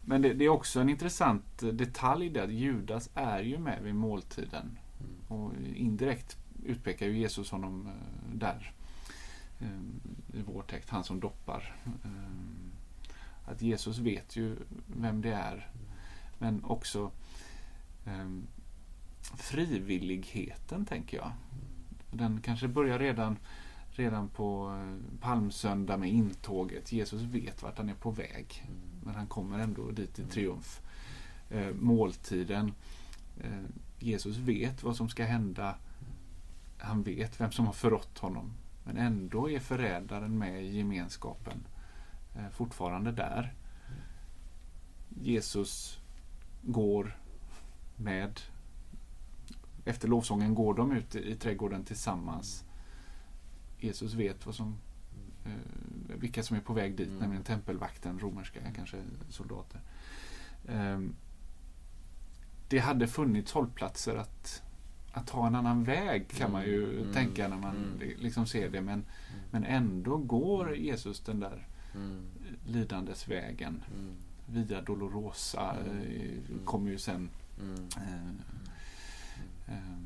Men 0.02 0.22
det, 0.22 0.34
det, 0.34 0.46
är 0.46 0.50
också 0.50 0.80
en 0.80 0.90
intressant 0.90 1.44
detalj 1.74 2.30
där 2.30 2.48
Judas 2.48 3.10
är 3.14 3.40
ju 3.40 3.58
med 3.58 3.84
vid 3.84 3.96
måltiden. 3.96 4.78
Mm. 5.00 5.42
Och 5.42 5.52
indirekt 5.76 6.38
utpekar 6.66 7.06
ju 7.06 7.18
Jesus 7.18 7.52
honom 7.52 7.88
eh, 7.88 8.36
där. 8.36 8.74
Eh, 9.60 10.38
I 10.40 10.42
vår 10.46 10.62
text, 10.62 10.90
han 10.90 11.04
som 11.04 11.20
doppar. 11.20 11.76
Eh, 13.46 13.52
att 13.52 13.62
Jesus 13.62 13.98
vet 13.98 14.36
ju 14.36 14.56
vem 14.88 15.22
det 15.22 15.34
är. 15.34 15.70
Men 16.38 16.64
också 16.64 17.12
frivilligheten, 19.38 20.86
tänker 20.86 21.18
jag. 21.18 21.32
Den 22.12 22.42
kanske 22.42 22.68
börjar 22.68 23.00
redan, 23.00 23.38
redan 23.90 24.30
på 24.30 24.80
palmsöndag 25.22 25.98
med 25.98 26.10
intåget. 26.10 26.92
Jesus 26.92 27.22
vet 27.22 27.64
vart 27.64 27.78
han 27.78 27.90
är 27.90 27.94
på 27.94 28.12
väg. 28.12 28.64
Men 29.04 29.16
han 29.16 29.28
kommer 29.28 29.60
ändå 29.60 29.92
dit 29.92 30.20
i 30.20 30.24
triumf. 30.24 30.82
Måltiden. 31.74 32.74
Jesus 34.00 34.38
vet 34.38 34.84
vad 34.84 34.96
som 34.96 35.10
ska 35.10 35.24
hända 35.24 35.76
han 36.78 37.04
vet 37.04 37.42
vem 37.42 37.52
som 37.52 37.66
har 37.66 37.74
förrått 37.74 38.18
honom. 38.18 38.54
Men 38.84 38.98
ändå 38.98 39.50
är 39.50 39.60
förrädaren 39.60 40.38
med 40.38 40.64
i 40.64 40.78
gemenskapen 40.78 41.54
eh, 41.54 41.75
fortfarande 42.56 43.12
där. 43.12 43.54
Jesus 45.10 46.00
går 46.62 47.18
med 47.96 48.40
efter 49.86 50.08
lovsången 50.08 50.56
går 50.56 50.74
de 50.74 50.92
ut 50.92 51.16
i 51.16 51.36
trädgården 51.36 51.84
tillsammans. 51.84 52.66
Jesus 53.80 54.14
vet 54.14 54.46
vad 54.46 54.56
som, 54.56 54.78
eh, 55.46 55.52
vilka 56.08 56.44
som 56.44 56.58
är 56.58 56.62
på 56.62 56.74
väg 56.74 56.98
dit, 56.98 57.08
mm. 57.08 57.20
nämligen 57.20 57.44
tempelvakten, 57.44 58.20
romerska 58.20 58.60
kanske 58.76 58.98
soldater. 59.30 59.82
Eh, 60.68 61.00
det 62.70 62.80
hade 62.80 63.08
funnits 63.08 63.52
hållplatser 63.52 64.16
att 64.16 64.62
att 65.16 65.28
ta 65.28 65.48
en 65.48 65.56
annan 65.56 65.84
väg 65.84 66.30
kan 66.30 66.52
man 66.52 66.64
ju 66.64 66.84
mm. 66.84 67.02
mm. 67.02 67.14
tänka 67.14 67.48
när 67.48 67.58
man 67.58 67.76
mm. 67.76 68.18
liksom 68.18 68.48
ser 68.48 68.70
det. 68.70 68.82
Men, 68.82 68.94
mm. 68.94 69.06
men 69.52 69.64
ändå 69.64 70.18
går 70.18 70.76
Jesus 70.76 71.20
den 71.20 71.40
där 71.40 71.68
mm. 71.96 72.26
lidandesvägen. 72.66 73.84
Mm. 73.94 74.16
Via 74.46 74.82
Dolorosa 74.82 75.78
mm. 75.80 76.66
kommer 76.66 76.92
ju 76.92 76.98
sen. 76.98 77.30
Eh, 77.98 78.30
eh, 79.76 79.98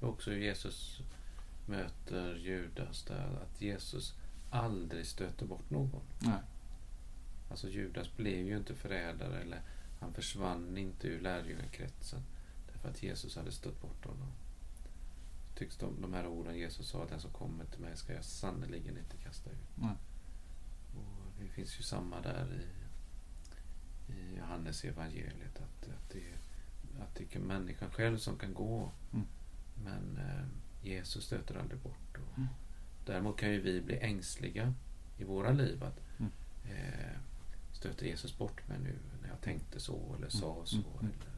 Också 0.00 0.32
Jesus 0.32 1.00
möter 1.66 2.36
Judas 2.36 3.02
där. 3.02 3.38
Att 3.42 3.62
Jesus 3.62 4.14
aldrig 4.50 5.06
stöter 5.06 5.46
bort 5.46 5.70
någon. 5.70 6.02
Nej. 6.18 6.40
Alltså 7.50 7.68
Judas 7.68 8.16
blev 8.16 8.46
ju 8.46 8.56
inte 8.56 8.74
förrädare 8.74 9.40
eller 9.40 9.60
han 10.00 10.12
försvann 10.12 10.78
inte 10.78 11.08
ur 11.08 11.20
lärjungakretsen. 11.20 12.20
Därför 12.72 12.88
att 12.88 13.02
Jesus 13.02 13.36
hade 13.36 13.52
stött 13.52 13.80
bort 13.80 14.04
honom 14.04 14.32
tycks 15.58 15.76
de, 15.76 16.00
de 16.00 16.14
här 16.14 16.26
orden 16.26 16.58
Jesus 16.58 16.88
sa, 16.88 17.04
den 17.04 17.20
som 17.20 17.30
kommer 17.30 17.64
till 17.64 17.80
mig 17.80 17.96
ska 17.96 18.12
jag 18.12 18.24
sannerligen 18.24 18.98
inte 18.98 19.16
kasta 19.16 19.50
ut. 19.50 19.78
Mm. 19.78 19.94
Det 21.38 21.48
finns 21.48 21.78
ju 21.78 21.82
samma 21.82 22.20
där 22.20 22.60
i, 22.60 24.12
i 24.12 24.36
Johannes 24.36 24.84
evangeliet 24.84 25.56
att, 25.56 25.88
att, 25.88 26.10
det, 26.10 26.22
att 27.02 27.14
det 27.14 27.36
är 27.36 27.40
människan 27.40 27.90
själv 27.90 28.18
som 28.18 28.38
kan 28.38 28.54
gå. 28.54 28.92
Mm. 29.12 29.26
Men 29.84 30.16
eh, 30.16 30.46
Jesus 30.82 31.24
stöter 31.24 31.54
aldrig 31.54 31.80
bort. 31.80 32.18
Och 32.18 32.38
mm. 32.38 32.48
Däremot 33.06 33.38
kan 33.38 33.50
ju 33.50 33.60
vi 33.60 33.80
bli 33.80 33.98
ängsliga 33.98 34.74
i 35.18 35.24
våra 35.24 35.52
liv. 35.52 35.84
att 35.84 36.00
mm. 36.18 36.32
eh, 36.64 37.18
Stöter 37.72 38.06
Jesus 38.06 38.38
bort 38.38 38.68
mig 38.68 38.78
nu 38.78 38.98
när 39.22 39.28
jag 39.28 39.40
tänkte 39.40 39.80
så 39.80 40.06
eller 40.08 40.16
mm. 40.16 40.30
sa 40.30 40.62
så 40.64 40.76
mm. 40.76 40.98
eller 40.98 41.32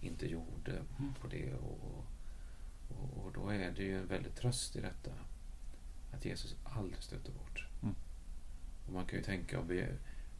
inte 0.00 0.26
gjorde 0.26 0.82
på 1.20 1.28
det. 1.28 1.54
och, 1.54 1.98
och 1.98 2.04
och, 2.88 3.24
och, 3.24 3.32
då 3.32 3.48
är 3.48 3.70
det 3.70 3.82
ju 3.82 3.98
en 3.98 4.06
väldig 4.06 4.34
tröst 4.34 4.76
i 4.76 4.80
detta. 4.80 5.10
Att 6.12 6.24
Jesus 6.24 6.56
aldrig 6.64 7.02
stöter 7.02 7.32
bort. 7.32 7.66
Mm. 8.88 8.94
Och 8.94 8.94
man 8.94 9.06
kan 9.06 9.18
ju 9.18 9.24
tänka 9.24 9.58
och 9.58 9.66
be, 9.66 9.88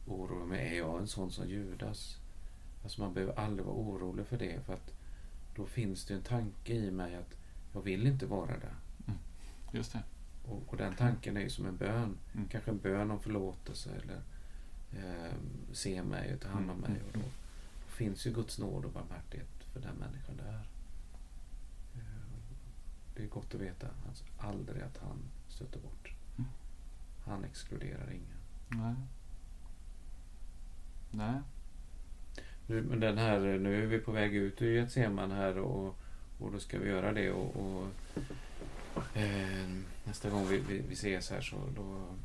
oroa 0.07 0.45
mig, 0.45 0.67
är 0.67 0.77
jag 0.77 0.99
en 0.99 1.07
sån 1.07 1.31
som 1.31 1.47
Judas? 1.47 2.17
Alltså 2.83 3.01
man 3.01 3.13
behöver 3.13 3.39
aldrig 3.39 3.65
vara 3.65 3.75
orolig 3.75 4.25
för 4.25 4.37
det. 4.37 4.65
För 4.65 4.73
att 4.73 4.93
då 5.55 5.65
finns 5.65 6.05
det 6.05 6.13
en 6.13 6.21
tanke 6.21 6.73
i 6.73 6.91
mig 6.91 7.15
att 7.15 7.35
jag 7.73 7.81
vill 7.81 8.07
inte 8.07 8.25
vara 8.25 8.57
där. 8.57 8.75
Mm. 9.07 9.19
Just 9.73 9.93
det. 9.93 10.03
Och, 10.45 10.63
och, 10.67 10.77
den 10.77 10.95
tanken 10.95 11.37
är 11.37 11.41
ju 11.41 11.49
som 11.49 11.65
en 11.65 11.77
bön. 11.77 12.17
Mm. 12.33 12.47
Kanske 12.47 12.71
en 12.71 12.79
bön 12.79 13.11
om 13.11 13.19
förlåtelse 13.19 13.89
eller 14.03 14.21
eh, 14.91 15.33
se 15.71 16.03
mig 16.03 16.33
och 16.33 16.41
ta 16.41 16.49
hand 16.49 16.71
om 16.71 16.77
mig. 16.77 16.91
Mm. 16.91 17.01
Och 17.07 17.13
då, 17.13 17.19
då 17.19 17.91
finns 17.91 18.27
ju 18.27 18.33
Guds 18.33 18.59
nåd 18.59 18.85
och 18.85 18.91
barmhärtighet 18.91 19.63
för 19.73 19.79
den 19.79 19.95
människan 19.95 20.37
där. 20.37 20.65
Det 23.19 23.25
är 23.25 23.27
gott 23.27 23.55
att 23.55 23.61
veta. 23.61 23.87
Alltså 24.07 24.23
aldrig 24.37 24.81
att 24.81 24.97
han 24.97 25.17
stöter 25.47 25.79
bort. 25.79 26.13
Mm. 26.37 26.49
Han 27.25 27.43
exkluderar 27.43 28.11
ingen. 28.11 28.38
Nej. 28.69 28.95
Nej. 31.11 31.41
Nu, 32.67 32.81
men 32.81 32.99
den 32.99 33.17
här, 33.17 33.39
nu 33.39 33.83
är 33.83 33.87
vi 33.87 33.99
på 33.99 34.11
väg 34.11 34.35
ut 34.35 34.61
ur 34.61 34.75
Getseman 34.75 35.31
här 35.31 35.57
och, 35.57 35.95
och 36.39 36.51
då 36.51 36.59
ska 36.59 36.79
vi 36.79 36.89
göra 36.89 37.13
det. 37.13 37.31
Och, 37.31 37.55
och 37.55 37.87
eh, 39.17 39.69
nästa 40.03 40.29
gång 40.29 40.47
vi, 40.47 40.57
vi, 40.57 40.83
vi 40.87 40.93
ses 40.93 41.31
här 41.31 41.41
så 41.41 41.55
då, 41.55 42.15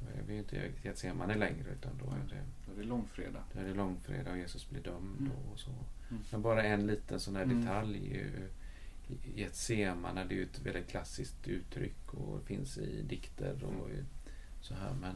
då 0.00 0.18
är 0.18 0.22
vi 0.26 0.36
inte 0.36 0.56
i 0.56 0.70
Getsemane 0.82 1.34
längre 1.34 1.70
utan 1.72 1.92
då 1.98 2.10
är 2.10 2.28
det, 2.28 2.42
då 2.66 2.72
är 2.72 2.76
det 2.76 2.88
långfredag. 2.88 3.42
Då 3.52 3.60
är 3.60 3.64
det 3.64 3.74
långfredag 3.74 4.32
och 4.32 4.38
Jesus 4.38 4.70
blir 4.70 4.82
dömd 4.82 5.20
mm. 5.20 5.32
och 5.52 5.60
så. 5.60 5.70
Mm. 5.70 6.22
Men 6.30 6.42
bara 6.42 6.62
en 6.62 6.86
liten 6.86 7.20
sån 7.20 7.36
här 7.36 7.42
mm. 7.42 7.60
detalj. 7.60 8.26
Getsemane, 9.34 10.24
det 10.24 10.34
är 10.34 10.36
ju 10.36 10.42
ett 10.42 10.66
väldigt 10.66 10.88
klassiskt 10.88 11.48
uttryck 11.48 12.14
och 12.14 12.42
finns 12.42 12.78
i 12.78 13.02
dikter 13.02 13.64
och 13.64 13.90
mm. 13.90 14.06
så 14.60 14.74
här. 14.74 14.94
Men, 15.00 15.14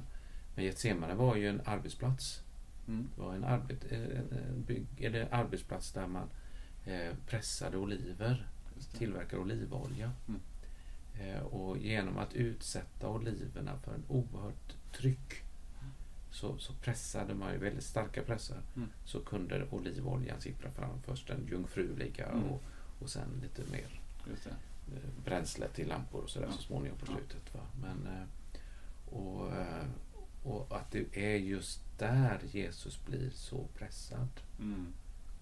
men 0.56 0.64
Getsemane 0.64 1.14
var 1.14 1.36
ju 1.36 1.48
en 1.48 1.60
arbetsplats. 1.64 2.42
Mm. 2.88 3.08
Det 3.14 3.22
var 3.22 3.34
en, 3.34 3.44
arbet, 3.44 3.92
en, 3.92 4.64
bygg, 4.66 4.86
eller 4.98 5.34
arbetsplats 5.34 5.92
där 5.92 6.06
man 6.06 6.28
eh, 6.84 7.14
pressade 7.26 7.76
oliver, 7.76 8.48
tillverkade 8.98 9.42
olivolja. 9.42 10.12
Mm. 10.28 10.40
Eh, 11.20 11.42
och 11.42 11.78
genom 11.78 12.18
att 12.18 12.34
utsätta 12.34 13.08
oliverna 13.08 13.78
för 13.84 13.94
en 13.94 14.04
oerhört 14.08 14.74
tryck 14.92 15.42
så, 16.30 16.58
så 16.58 16.72
pressade 16.72 17.34
man 17.34 17.52
ju 17.52 17.58
väldigt 17.58 17.84
starka 17.84 18.22
pressar 18.22 18.58
mm. 18.76 18.88
så 19.04 19.20
kunde 19.20 19.66
olivoljan 19.70 20.40
sippra 20.40 20.70
fram. 20.70 21.02
Först 21.02 21.28
den 21.28 21.46
jungfruliga 21.50 22.26
mm. 22.26 22.44
och 22.44 22.62
och 22.98 23.10
sen 23.10 23.40
lite 23.42 23.70
mer 23.70 24.00
eh, 24.26 25.24
bränsle 25.24 25.68
till 25.68 25.88
lampor 25.88 26.22
och 26.22 26.30
sådär 26.30 26.46
ja. 26.46 26.56
så 26.56 26.62
småningom 26.62 26.98
på 26.98 27.06
slutet. 27.06 27.54
Va? 27.54 27.60
Men, 27.80 28.06
eh, 28.06 28.26
och, 29.14 29.56
eh, 29.56 29.84
och 30.46 30.76
att 30.76 30.90
det 30.90 31.16
är 31.16 31.36
just 31.36 31.98
där 31.98 32.40
Jesus 32.50 33.04
blir 33.04 33.30
så 33.30 33.68
pressad 33.74 34.28
mm. 34.58 34.92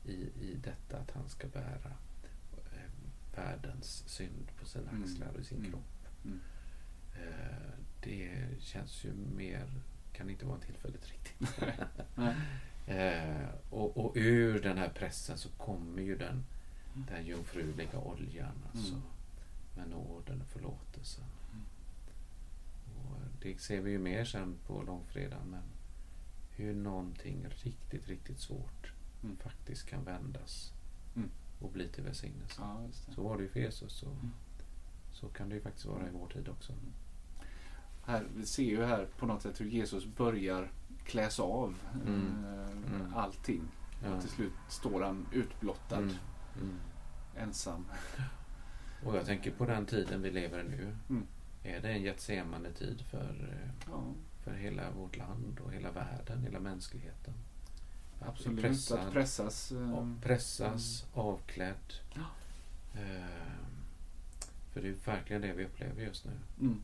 i, 0.04 0.14
i 0.40 0.60
detta 0.64 0.98
att 0.98 1.10
han 1.10 1.28
ska 1.28 1.46
bära 1.46 1.92
världens 3.36 4.04
synd 4.06 4.50
på 4.60 4.66
sina 4.66 4.90
mm. 4.90 5.02
axlar 5.02 5.28
och 5.34 5.40
i 5.40 5.44
sin 5.44 5.58
mm. 5.58 5.70
kropp. 5.70 6.08
Mm. 6.24 6.40
Det 8.00 8.46
känns 8.60 9.04
ju 9.04 9.12
mer, 9.36 9.66
kan 10.12 10.30
inte 10.30 10.46
vara 10.46 10.58
tillfälligt 10.58 11.10
riktigt. 11.10 11.48
eh, 12.86 13.48
och, 13.70 13.96
och 13.96 14.12
ur 14.16 14.62
den 14.62 14.78
här 14.78 14.88
pressen 14.88 15.38
så 15.38 15.48
kommer 15.48 16.02
ju 16.02 16.16
den 16.16 16.44
den 16.94 17.26
jungfruliga 17.26 17.98
oljan 17.98 18.64
alltså. 18.72 18.94
Mm. 18.94 19.06
Med 19.76 19.88
nåden 19.88 20.40
och 20.40 20.46
förlåtelsen. 20.46 21.24
Mm. 21.52 21.64
Det 23.44 23.60
ser 23.60 23.80
vi 23.80 23.90
ju 23.90 23.98
mer 23.98 24.24
sen 24.24 24.58
på 24.66 24.82
långfredagen. 24.82 25.46
Men 25.50 25.62
hur 26.50 26.74
någonting 26.74 27.46
riktigt, 27.48 28.08
riktigt 28.08 28.38
svårt 28.38 28.92
mm. 29.22 29.36
faktiskt 29.36 29.86
kan 29.86 30.04
vändas 30.04 30.72
mm. 31.16 31.30
och 31.60 31.70
bli 31.70 31.88
till 31.88 32.04
välsignelse. 32.04 32.60
Ja, 32.60 32.88
så 33.14 33.22
var 33.22 33.36
det 33.36 33.42
ju 33.42 33.48
för 33.48 33.60
Jesus. 33.60 34.02
Och 34.02 34.12
mm. 34.12 34.30
Så 35.12 35.28
kan 35.28 35.48
det 35.48 35.54
ju 35.54 35.60
faktiskt 35.60 35.86
vara 35.86 36.08
i 36.08 36.10
vår 36.12 36.28
tid 36.28 36.48
också. 36.48 36.72
Mm. 36.72 36.92
Här, 38.04 38.26
vi 38.36 38.46
ser 38.46 38.62
ju 38.62 38.84
här 38.84 39.08
på 39.18 39.26
något 39.26 39.42
sätt 39.42 39.60
hur 39.60 39.66
Jesus 39.66 40.06
börjar 40.06 40.70
kläs 41.04 41.40
av 41.40 41.76
äh, 42.06 43.16
allting. 43.16 43.62
Ja. 44.02 44.14
Och 44.14 44.20
till 44.20 44.30
slut 44.30 44.52
står 44.68 45.02
han 45.02 45.26
utblottad. 45.32 45.98
Mm. 45.98 46.78
Ensam. 47.36 47.86
Och 49.04 49.16
jag 49.16 49.26
tänker 49.26 49.50
på 49.50 49.66
den 49.66 49.86
tiden 49.86 50.22
vi 50.22 50.30
lever 50.30 50.60
i 50.60 50.68
nu. 50.68 50.96
Är 51.64 51.80
det 51.80 51.88
en 51.88 52.02
getsemande 52.02 52.72
tid 52.72 53.00
för, 53.00 53.50
eh, 53.52 53.70
ja. 53.90 54.04
för 54.42 54.54
hela 54.54 54.90
vårt 54.90 55.16
land 55.16 55.60
och 55.60 55.72
hela 55.72 55.90
världen, 55.90 56.42
hela 56.42 56.60
mänskligheten? 56.60 57.34
Absolut, 58.20 58.60
pressad, 58.60 58.98
att 58.98 59.12
pressas. 59.12 59.72
Eh, 59.72 60.08
pressas, 60.22 61.02
mm. 61.02 61.26
avklädd. 61.26 61.94
Ja. 62.14 62.24
Eh, 63.00 63.56
för 64.72 64.82
det 64.82 64.88
är 64.88 64.96
verkligen 65.04 65.42
det 65.42 65.52
vi 65.52 65.64
upplever 65.64 66.02
just 66.02 66.24
nu. 66.24 66.32
Mm. 66.60 66.80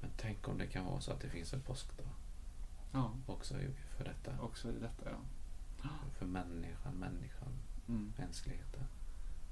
Men 0.00 0.10
tänk 0.16 0.48
om 0.48 0.58
det 0.58 0.66
kan 0.66 0.84
vara 0.84 1.00
så 1.00 1.12
att 1.12 1.20
det 1.20 1.28
finns 1.28 1.52
en 1.52 1.60
påskdag. 1.60 2.06
Ja. 2.92 3.12
Också 3.26 3.54
för 3.96 4.04
detta. 4.04 4.40
Också 4.40 4.68
i 4.68 4.78
detta, 4.80 5.10
ja. 5.10 5.88
För 6.18 6.26
människan, 6.26 6.94
människan, 6.94 7.52
Mm. 7.88 8.12
mänskligheten. 8.18 8.84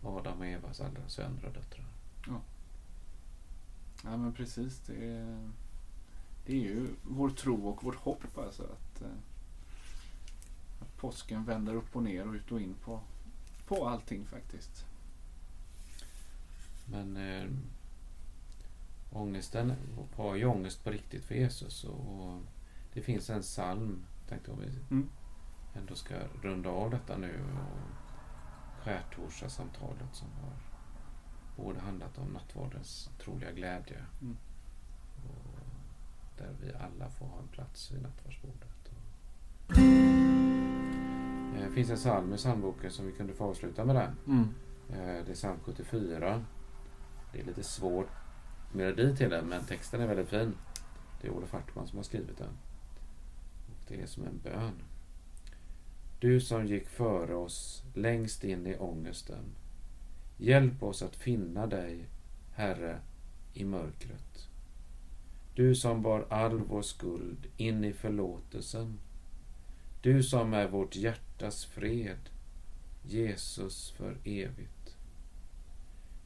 Adam 0.03 0.39
och 0.39 0.47
Evas 0.47 0.81
alla 0.81 1.09
söner 1.09 1.45
och 1.45 1.53
döttrar. 1.53 1.87
Ja 2.27 2.41
men 4.05 4.33
precis. 4.33 4.81
Det 4.87 5.07
är, 5.11 5.51
det 6.47 6.53
är 6.53 6.61
ju 6.61 6.87
vår 7.03 7.31
tro 7.31 7.69
och 7.69 7.85
vårt 7.85 7.97
hopp 7.97 8.39
alltså 8.39 8.63
att, 8.63 9.03
eh, 9.03 9.09
att 10.81 10.97
påsken 10.97 11.45
vänder 11.45 11.75
upp 11.75 11.97
och 11.97 12.03
ner 12.03 12.29
och 12.29 12.35
ut 12.35 12.53
och 12.53 12.61
in 12.61 12.75
på, 12.85 13.01
på 13.67 13.89
allting 13.89 14.25
faktiskt. 14.27 14.85
Men 16.91 17.17
eh, 17.17 17.49
ångesten 19.13 19.73
var 20.17 20.35
ju 20.35 20.45
ångest 20.45 20.85
på 20.85 20.91
riktigt 20.91 21.25
för 21.25 21.35
Jesus. 21.35 21.85
Och 21.85 22.41
det 22.93 23.03
finns 23.03 23.31
en 23.31 23.43
psalm, 23.43 24.05
tänkte 24.29 24.51
jag, 24.51 24.59
om 24.59 24.65
vi 24.65 24.79
Mm. 24.91 25.09
ändå 25.75 25.95
ska 25.95 26.15
runda 26.43 26.71
av 26.71 26.91
detta 26.91 27.17
nu. 27.17 27.41
Och 27.45 27.79
skärtorsdagssamtalet 28.85 30.15
som 30.15 30.29
har 30.43 30.53
både 31.63 31.81
handlat 31.81 32.19
om 32.19 32.29
nattvardens 32.29 33.11
troliga 33.25 33.53
glädje 33.53 33.97
Mm. 34.23 34.37
och 35.25 35.59
där 36.39 36.55
vi 36.63 36.73
alla 36.75 37.11
får 37.11 37.27
ha 37.27 37.39
en 37.39 37.49
plats 37.49 37.91
vid 37.91 38.03
nattvardsbordet. 38.03 38.69
Eh, 41.57 41.65
Det 41.69 41.71
finns 41.75 41.91
en 41.91 41.97
psalm 41.97 42.35
i 42.35 42.37
psalmboken 42.37 42.91
som 42.91 43.07
vi 43.07 43.13
kunde 43.13 43.33
få 43.35 43.45
avsluta 43.45 43.85
med 43.85 43.97
den. 43.97 44.17
Mm. 44.27 44.49
Eh, 44.91 45.25
Det 45.25 45.31
är 45.31 45.35
psalm 45.35 45.59
74. 45.65 46.45
Det 47.33 47.41
är 47.41 47.45
lite 47.45 47.63
svårt 47.63 48.09
melodi 48.73 49.17
till 49.17 49.31
den, 49.31 49.47
men 49.49 49.65
texten 49.65 50.01
är 50.01 50.07
väldigt 50.07 50.29
fin. 50.29 50.55
Det 51.21 51.27
är 51.29 51.31
Olof 51.33 51.53
Hartman 51.53 51.87
som 51.87 51.97
har 51.99 52.03
skrivit 52.05 52.39
den. 52.39 52.49
Och 53.71 53.77
Det 53.89 54.01
är 54.03 54.07
som 54.07 54.25
en 54.25 54.39
bön. 54.45 54.73
Du 56.21 56.41
som 56.41 56.67
gick 56.67 56.89
före 56.89 57.35
oss 57.35 57.83
längst 57.95 58.45
in 58.45 58.67
i 58.67 58.77
ångesten. 58.79 59.45
Hjälp 60.39 60.83
oss 60.83 61.03
att 61.03 61.17
finna 61.17 61.67
dig, 61.67 62.05
Herre, 62.55 63.01
i 63.55 63.65
mörkret. 63.65 64.49
Du 65.55 65.75
som 65.75 66.03
bar 66.03 66.27
all 66.31 66.59
vår 66.59 66.83
skuld 66.83 67.47
in 67.57 67.85
i 67.85 67.93
förlåtelsen. 67.93 68.99
Du 70.03 70.23
som 70.23 70.55
är 70.55 70.69
vårt 70.69 70.97
hjärtas 70.97 71.65
fred. 71.65 72.19
Jesus 73.03 73.91
för 73.91 74.17
evigt. 74.25 74.97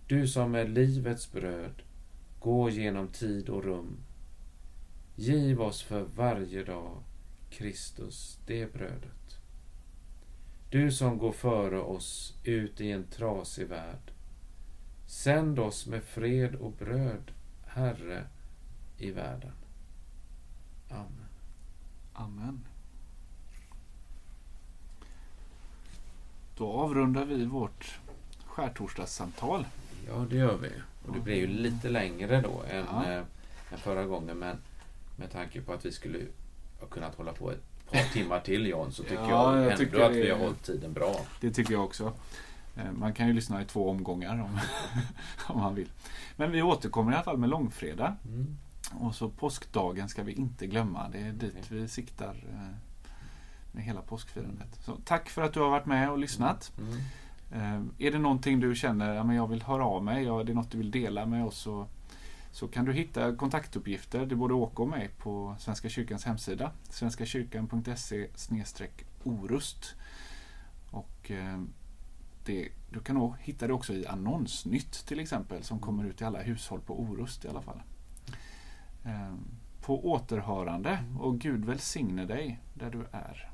Du 0.07 0.29
som 0.29 0.55
är 0.55 0.69
livets 0.69 1.33
bröd, 1.33 1.83
gå 2.41 2.71
genom 2.71 3.09
tid 3.09 3.49
och 3.49 3.65
rum. 3.65 3.97
Giv 5.17 5.61
oss 5.61 5.83
för 5.83 6.03
varje 6.17 6.65
dag 6.65 7.03
Kristus 7.51 8.39
det 8.47 8.73
brödet. 8.73 9.42
Du 10.73 10.91
som 10.93 11.19
går 11.19 11.33
före 11.33 11.81
oss 11.81 12.35
ut 12.45 12.81
i 12.81 12.91
en 12.93 13.05
trasig 13.07 13.67
värld. 13.69 14.13
Sänd 15.07 15.59
oss 15.59 15.87
med 15.87 16.05
fred 16.05 16.55
och 16.55 16.73
bröd, 16.73 17.31
Herre, 17.67 18.25
i 18.99 19.11
världen. 19.11 19.53
Amen. 20.91 21.29
Amen. 22.13 22.65
Då 26.57 26.73
avrundar 26.73 27.25
vi 27.25 27.45
vårt 27.45 27.99
skärtorsdagssamtal. 28.47 29.67
Ja, 30.07 30.27
det 30.31 30.37
gör 30.37 30.57
vi. 30.59 30.71
Och 31.07 31.15
det 31.15 31.21
blir 31.21 31.37
ju 31.37 31.47
lite 31.47 31.89
längre 31.89 32.41
då 32.41 32.63
än, 32.71 32.85
Ja. 32.91 33.05
eh, 33.13 33.23
än 33.73 33.79
förra 33.79 34.05
gången. 34.05 34.39
Men 34.39 34.57
med 35.17 35.31
tanke 35.31 35.61
på 35.61 35.73
att 35.73 35.85
vi 35.85 35.93
skulle 35.93 36.19
ha 36.81 36.87
kunnat 36.87 37.15
hålla 37.15 37.33
på 37.33 37.51
ett 37.51 37.63
par 37.93 38.13
timmar 38.13 38.41
till 38.41 38.67
Jan, 38.67 38.93
så 38.93 39.03
tycker 39.03 39.15
Ja, 39.15 39.29
jag, 39.29 39.57
jag 39.57 39.65
ändå 39.65 39.77
tycker 39.77 40.01
att 40.01 40.13
vi 40.13 40.31
har 40.31 40.39
hållit 40.39 40.63
tiden 40.63 40.93
bra. 40.93 41.17
Det 41.41 41.51
tycker 41.51 41.73
jag 41.73 41.85
också. 41.85 42.13
Eh, 42.77 42.93
Man 42.93 43.13
kan 43.13 43.27
ju 43.27 43.33
lyssna 43.33 43.63
i 43.63 43.65
två 43.65 43.91
omgångar 43.91 44.33
om, 44.43 44.59
om 45.47 45.61
man 45.61 45.75
vill. 45.75 45.89
Men 46.37 46.51
vi 46.53 46.63
återkommer 46.63 47.13
i 47.13 47.15
alla 47.15 47.25
fall 47.25 47.39
med 47.39 47.49
långfredag. 47.49 48.15
Mm. 48.29 48.57
Och 49.01 49.15
så 49.15 49.29
påskdagen 49.29 50.09
ska 50.09 50.23
vi 50.23 50.33
inte 50.33 50.67
glömma. 50.67 51.09
Det 51.13 51.19
är 51.19 51.33
dit 51.33 51.55
vi 51.69 51.89
siktar 51.89 52.45
eh, 52.53 52.77
med 53.73 53.85
hela 53.85 54.01
påskfirandet. 54.01 54.69
Så 54.85 54.97
tack 55.05 55.29
för 55.31 55.43
att 55.43 55.53
du 55.53 55.61
har 55.61 55.71
varit 55.71 55.87
med 55.87 56.11
och 56.11 56.19
lyssnat. 56.19 56.73
Mm. 56.79 56.99
Eh, 57.53 58.07
Är 58.07 58.11
det 58.11 58.19
någonting 58.19 58.61
du 58.61 58.75
känner, 58.75 59.15
ja, 59.15 59.25
men 59.25 59.37
jag 59.37 59.47
vill 59.47 59.63
höra 59.63 59.85
av 59.85 60.05
mig, 60.05 60.25
ja, 60.25 60.43
det 60.43 60.53
är 60.53 60.55
något 60.55 60.71
du 60.71 60.79
vill 60.79 60.91
dela 60.91 61.27
med 61.27 61.45
oss 61.45 61.59
så, 61.59 61.87
så 62.53 62.69
kan 62.69 62.85
du 62.85 62.93
hitta 62.93 63.37
kontaktuppgifter, 63.37 64.27
det 64.27 64.37
både 64.37 64.55
Åke 64.55 64.83
och 64.83 64.89
mig, 64.89 65.11
på 65.19 65.57
Svenska 65.59 65.89
kyrkans 65.89 66.25
hemsida. 66.25 66.73
svenskakyrkan.se 66.89 68.29
orust. 69.25 69.95
Och 70.91 71.31
eh, 71.31 71.63
det, 72.45 72.69
du 72.91 73.01
kan 73.01 73.17
nog 73.17 73.35
hitta 73.39 73.67
det 73.67 73.73
också 73.73 73.93
i 73.93 74.07
Annonsnytt 74.07 74.93
till 75.07 75.21
exempel 75.21 75.63
som 75.63 75.79
kommer 75.79 76.05
ut 76.05 76.21
i 76.21 76.25
alla 76.25 76.43
hushåll 76.43 76.81
på 76.81 77.01
Orust 77.01 77.45
i 77.45 77.49
alla 77.49 77.63
fall. 77.63 77.83
Eh, 79.05 79.35
På 79.81 80.11
återhörande 80.13 81.05
och 81.19 81.39
Gud 81.39 81.65
välsigne 81.65 82.25
dig 82.25 82.61
där 82.75 82.91
du 82.91 83.01
är. 83.13 83.51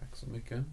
Tack 0.00 0.16
så 0.16 0.26
mycket. 0.26 0.64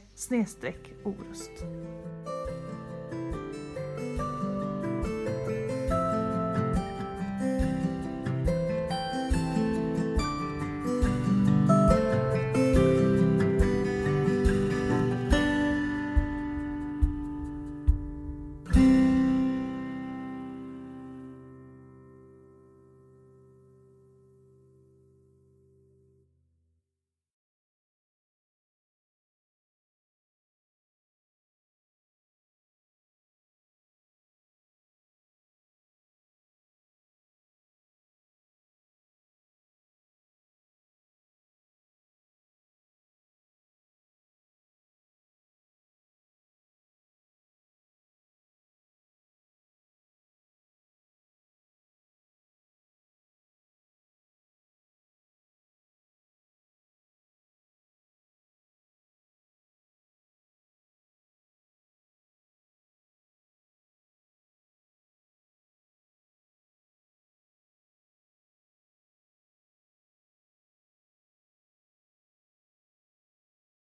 orust. 1.03 1.51